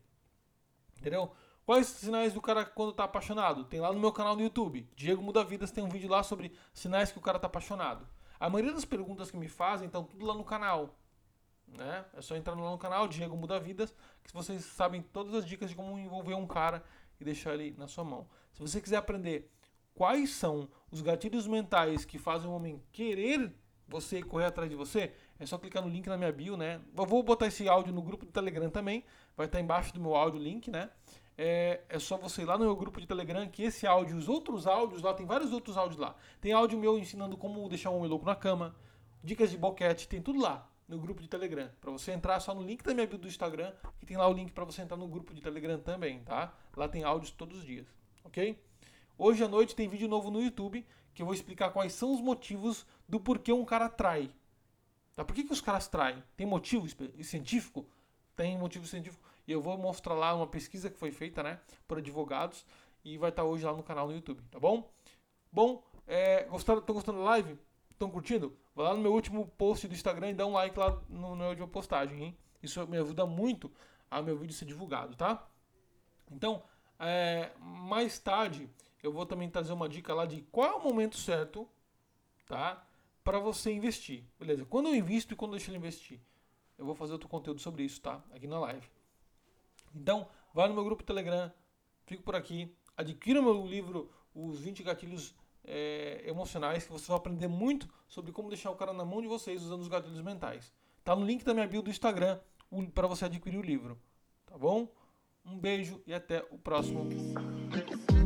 Entendeu? 0.98 1.30
Quais 1.64 1.86
sinais 1.86 2.32
do 2.32 2.42
cara 2.42 2.64
quando 2.64 2.92
tá 2.92 3.04
apaixonado? 3.04 3.64
Tem 3.64 3.78
lá 3.78 3.92
no 3.92 4.00
meu 4.00 4.10
canal 4.10 4.34
no 4.34 4.42
YouTube. 4.42 4.90
Diego 4.96 5.22
Muda 5.22 5.44
Vidas 5.44 5.70
tem 5.70 5.84
um 5.84 5.88
vídeo 5.88 6.10
lá 6.10 6.24
sobre 6.24 6.52
sinais 6.74 7.12
que 7.12 7.18
o 7.18 7.22
cara 7.22 7.38
tá 7.38 7.46
apaixonado. 7.46 8.08
A 8.40 8.50
maioria 8.50 8.74
das 8.74 8.84
perguntas 8.84 9.30
que 9.30 9.36
me 9.36 9.48
fazem 9.48 9.86
estão 9.86 10.02
tudo 10.02 10.26
lá 10.26 10.34
no 10.34 10.42
canal. 10.42 10.98
Né? 11.76 12.04
É 12.16 12.20
só 12.20 12.36
entrar 12.36 12.54
lá 12.54 12.70
no 12.70 12.78
canal, 12.78 13.06
Diego 13.06 13.36
Muda 13.36 13.58
Vidas, 13.58 13.94
que 14.22 14.32
vocês 14.32 14.64
sabem 14.64 15.02
todas 15.02 15.34
as 15.34 15.44
dicas 15.44 15.70
de 15.70 15.76
como 15.76 15.98
envolver 15.98 16.34
um 16.34 16.46
cara 16.46 16.82
e 17.20 17.24
deixar 17.24 17.54
ele 17.54 17.74
na 17.76 17.86
sua 17.86 18.04
mão. 18.04 18.28
Se 18.52 18.60
você 18.60 18.80
quiser 18.80 18.96
aprender 18.96 19.50
quais 19.94 20.30
são 20.30 20.68
os 20.90 21.02
gatilhos 21.02 21.46
mentais 21.46 22.04
que 22.04 22.18
fazem 22.18 22.48
o 22.48 22.52
homem 22.52 22.82
querer 22.92 23.52
você 23.86 24.22
correr 24.22 24.46
atrás 24.46 24.68
de 24.68 24.76
você, 24.76 25.12
é 25.38 25.46
só 25.46 25.56
clicar 25.56 25.82
no 25.82 25.88
link 25.88 26.06
na 26.06 26.16
minha 26.16 26.30
bio, 26.30 26.56
né? 26.56 26.80
Eu 26.96 27.06
vou 27.06 27.22
botar 27.22 27.46
esse 27.46 27.66
áudio 27.68 27.92
no 27.92 28.02
grupo 28.02 28.26
do 28.26 28.32
Telegram 28.32 28.68
também. 28.68 29.02
Vai 29.36 29.46
estar 29.46 29.60
embaixo 29.60 29.94
do 29.94 30.00
meu 30.00 30.14
áudio 30.14 30.38
o 30.38 30.42
link, 30.42 30.70
né? 30.70 30.90
É, 31.38 31.80
é 31.88 31.98
só 31.98 32.18
você 32.18 32.42
ir 32.42 32.44
lá 32.44 32.58
no 32.58 32.64
meu 32.64 32.76
grupo 32.76 33.00
de 33.00 33.06
Telegram, 33.06 33.48
que 33.48 33.62
esse 33.62 33.86
áudio, 33.86 34.16
os 34.16 34.28
outros 34.28 34.66
áudios 34.66 35.00
lá, 35.00 35.14
tem 35.14 35.24
vários 35.24 35.52
outros 35.52 35.76
áudios 35.76 35.98
lá. 35.98 36.16
Tem 36.40 36.52
áudio 36.52 36.78
meu 36.78 36.98
ensinando 36.98 37.36
como 37.36 37.66
deixar 37.68 37.90
um 37.90 37.96
homem 37.96 38.10
louco 38.10 38.26
na 38.26 38.34
cama, 38.34 38.74
dicas 39.22 39.50
de 39.50 39.56
boquete, 39.56 40.08
tem 40.08 40.20
tudo 40.20 40.40
lá 40.40 40.68
no 40.88 40.98
grupo 40.98 41.20
de 41.20 41.28
Telegram. 41.28 41.70
Para 41.80 41.90
você 41.90 42.12
entrar 42.12 42.40
só 42.40 42.54
no 42.54 42.62
link 42.62 42.82
da 42.82 42.94
minha 42.94 43.06
bio 43.06 43.18
do 43.18 43.28
Instagram, 43.28 43.72
que 44.00 44.06
tem 44.06 44.16
lá 44.16 44.26
o 44.26 44.32
link 44.32 44.50
para 44.52 44.64
você 44.64 44.82
entrar 44.82 44.96
no 44.96 45.06
grupo 45.06 45.34
de 45.34 45.42
Telegram 45.42 45.78
também, 45.78 46.20
tá? 46.20 46.52
Lá 46.74 46.88
tem 46.88 47.04
áudios 47.04 47.30
todos 47.30 47.58
os 47.58 47.64
dias, 47.64 47.86
ok? 48.24 48.58
Hoje 49.18 49.44
à 49.44 49.48
noite 49.48 49.76
tem 49.76 49.88
vídeo 49.88 50.08
novo 50.08 50.30
no 50.30 50.42
YouTube 50.42 50.84
que 51.12 51.22
eu 51.22 51.26
vou 51.26 51.34
explicar 51.34 51.70
quais 51.70 51.92
são 51.92 52.14
os 52.14 52.20
motivos 52.20 52.86
do 53.08 53.18
porquê 53.18 53.52
um 53.52 53.64
cara 53.64 53.88
trai. 53.88 54.30
Tá? 55.16 55.24
Por 55.24 55.34
que, 55.34 55.42
que 55.42 55.52
os 55.52 55.60
caras 55.60 55.88
traem? 55.88 56.22
Tem 56.36 56.46
motivo 56.46 56.86
científico? 57.24 57.84
Tem 58.36 58.56
motivo 58.56 58.86
científico. 58.86 59.28
E 59.44 59.50
eu 59.50 59.60
vou 59.60 59.76
mostrar 59.76 60.14
lá 60.14 60.32
uma 60.32 60.46
pesquisa 60.46 60.88
que 60.88 60.96
foi 60.96 61.10
feita 61.10 61.42
né, 61.42 61.58
por 61.88 61.98
advogados 61.98 62.64
e 63.04 63.18
vai 63.18 63.30
estar 63.30 63.42
hoje 63.42 63.64
lá 63.64 63.72
no 63.72 63.82
canal 63.82 64.06
no 64.06 64.14
YouTube, 64.14 64.40
tá 64.48 64.60
bom? 64.60 64.88
Bom, 65.50 65.82
é, 66.06 66.44
gostaram, 66.44 66.78
estão 66.78 66.94
gostando 66.94 67.18
da 67.18 67.24
live? 67.24 67.58
Estão 67.98 68.10
curtindo? 68.10 68.56
Vai 68.74 68.86
lá 68.86 68.94
no 68.94 69.02
meu 69.02 69.12
último 69.12 69.48
post 69.58 69.88
do 69.88 69.94
Instagram 69.94 70.30
e 70.30 70.34
dá 70.34 70.46
um 70.46 70.52
like 70.52 70.78
lá 70.78 71.02
no, 71.08 71.34
na 71.34 71.48
última 71.48 71.66
postagem, 71.66 72.22
hein? 72.22 72.38
Isso 72.62 72.86
me 72.86 72.96
ajuda 72.96 73.26
muito 73.26 73.70
a 74.10 74.22
meu 74.22 74.38
vídeo 74.38 74.54
ser 74.54 74.64
divulgado, 74.64 75.16
tá? 75.16 75.46
Então, 76.30 76.62
é, 76.98 77.50
mais 77.58 78.18
tarde 78.18 78.70
eu 79.02 79.12
vou 79.12 79.26
também 79.26 79.50
trazer 79.50 79.72
uma 79.72 79.88
dica 79.88 80.14
lá 80.14 80.26
de 80.26 80.42
qual 80.42 80.70
é 80.70 80.74
o 80.74 80.82
momento 80.82 81.16
certo, 81.16 81.68
tá? 82.46 82.84
para 83.28 83.38
você 83.38 83.70
investir. 83.70 84.24
Beleza? 84.38 84.64
Quando 84.64 84.88
eu 84.88 84.94
invisto 84.94 85.34
e 85.34 85.36
quando 85.36 85.52
eu 85.52 85.58
deixo 85.58 85.70
ele 85.70 85.76
investir? 85.76 86.18
Eu 86.78 86.86
vou 86.86 86.94
fazer 86.94 87.12
outro 87.12 87.28
conteúdo 87.28 87.60
sobre 87.60 87.82
isso, 87.82 88.00
tá? 88.00 88.24
Aqui 88.32 88.46
na 88.46 88.58
live. 88.58 88.88
Então, 89.94 90.30
vai 90.54 90.66
no 90.66 90.72
meu 90.72 90.82
grupo 90.82 91.02
Telegram, 91.02 91.52
fico 92.06 92.22
por 92.22 92.34
aqui, 92.34 92.74
adquira 92.96 93.42
meu 93.42 93.66
livro, 93.66 94.10
Os 94.34 94.60
20 94.60 94.82
Gatilhos 94.82 95.34
é, 95.68 96.22
Emocionais, 96.26 96.84
que 96.84 96.92
você 96.92 97.06
vai 97.06 97.18
aprender 97.18 97.46
muito 97.46 97.88
sobre 98.08 98.32
como 98.32 98.48
deixar 98.48 98.70
o 98.70 98.76
cara 98.76 98.92
na 98.92 99.04
mão 99.04 99.20
de 99.20 99.28
vocês 99.28 99.62
usando 99.62 99.82
os 99.82 99.88
gatilhos 99.88 100.22
mentais. 100.22 100.72
Tá 101.04 101.14
no 101.14 101.24
link 101.24 101.44
da 101.44 101.54
minha 101.54 101.66
bio 101.66 101.82
do 101.82 101.90
Instagram 101.90 102.38
para 102.94 103.06
você 103.06 103.26
adquirir 103.26 103.58
o 103.58 103.62
livro. 103.62 103.98
Tá 104.46 104.56
bom? 104.56 104.88
Um 105.44 105.58
beijo 105.58 106.02
e 106.06 106.12
até 106.12 106.44
o 106.50 106.58
próximo. 106.58 107.08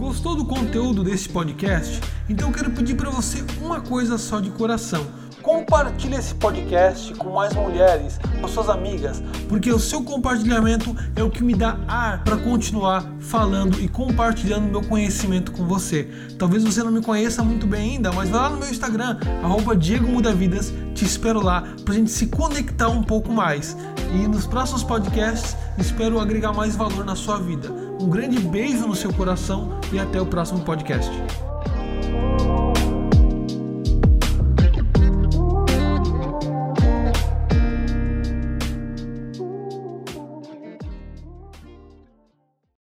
Gostou 0.02 0.34
do 0.34 0.44
conteúdo 0.44 1.04
desse 1.04 1.28
podcast? 1.28 2.00
Então 2.28 2.48
eu 2.48 2.52
quero 2.52 2.72
pedir 2.72 2.96
para 2.96 3.08
você 3.08 3.44
uma 3.62 3.80
coisa 3.80 4.18
só 4.18 4.40
de 4.40 4.50
coração. 4.50 5.06
Compartilhe 5.40 6.16
esse 6.16 6.34
podcast 6.34 7.14
com 7.14 7.30
mais 7.30 7.54
mulheres, 7.54 8.18
com 8.40 8.48
suas 8.48 8.68
amigas, 8.68 9.22
porque 9.48 9.72
o 9.72 9.78
seu 9.78 10.02
compartilhamento 10.02 10.94
é 11.14 11.22
o 11.22 11.30
que 11.30 11.44
me 11.44 11.54
dá 11.54 11.78
ar 11.86 12.24
para 12.24 12.36
continuar 12.36 13.06
falando 13.20 13.80
e 13.80 13.86
compartilhando 13.86 14.68
meu 14.68 14.82
conhecimento 14.82 15.52
com 15.52 15.68
você. 15.68 16.08
Talvez 16.36 16.64
você 16.64 16.82
não 16.82 16.90
me 16.90 17.00
conheça 17.00 17.44
muito 17.44 17.64
bem 17.64 17.92
ainda, 17.92 18.10
mas 18.10 18.28
vai 18.28 18.40
lá 18.40 18.50
no 18.50 18.56
meu 18.56 18.68
Instagram, 18.68 19.18
arroba 19.40 19.76
Diego 19.76 20.08
Mudavidas, 20.08 20.74
te 20.96 21.04
espero 21.04 21.40
lá 21.40 21.62
para 21.84 21.94
a 21.94 21.96
gente 21.96 22.10
se 22.10 22.26
conectar 22.26 22.88
um 22.88 23.04
pouco 23.04 23.32
mais. 23.32 23.76
E 24.12 24.26
nos 24.26 24.48
próximos 24.48 24.82
podcasts 24.82 25.56
espero 25.78 26.18
agregar 26.18 26.52
mais 26.52 26.74
valor 26.74 27.04
na 27.04 27.14
sua 27.14 27.38
vida. 27.38 27.81
Um 28.02 28.10
grande 28.10 28.40
beijo 28.40 28.84
no 28.88 28.96
seu 28.96 29.12
coração 29.12 29.78
e 29.92 29.98
até 30.00 30.20
o 30.20 30.26
próximo 30.26 30.64
podcast. 30.64 31.08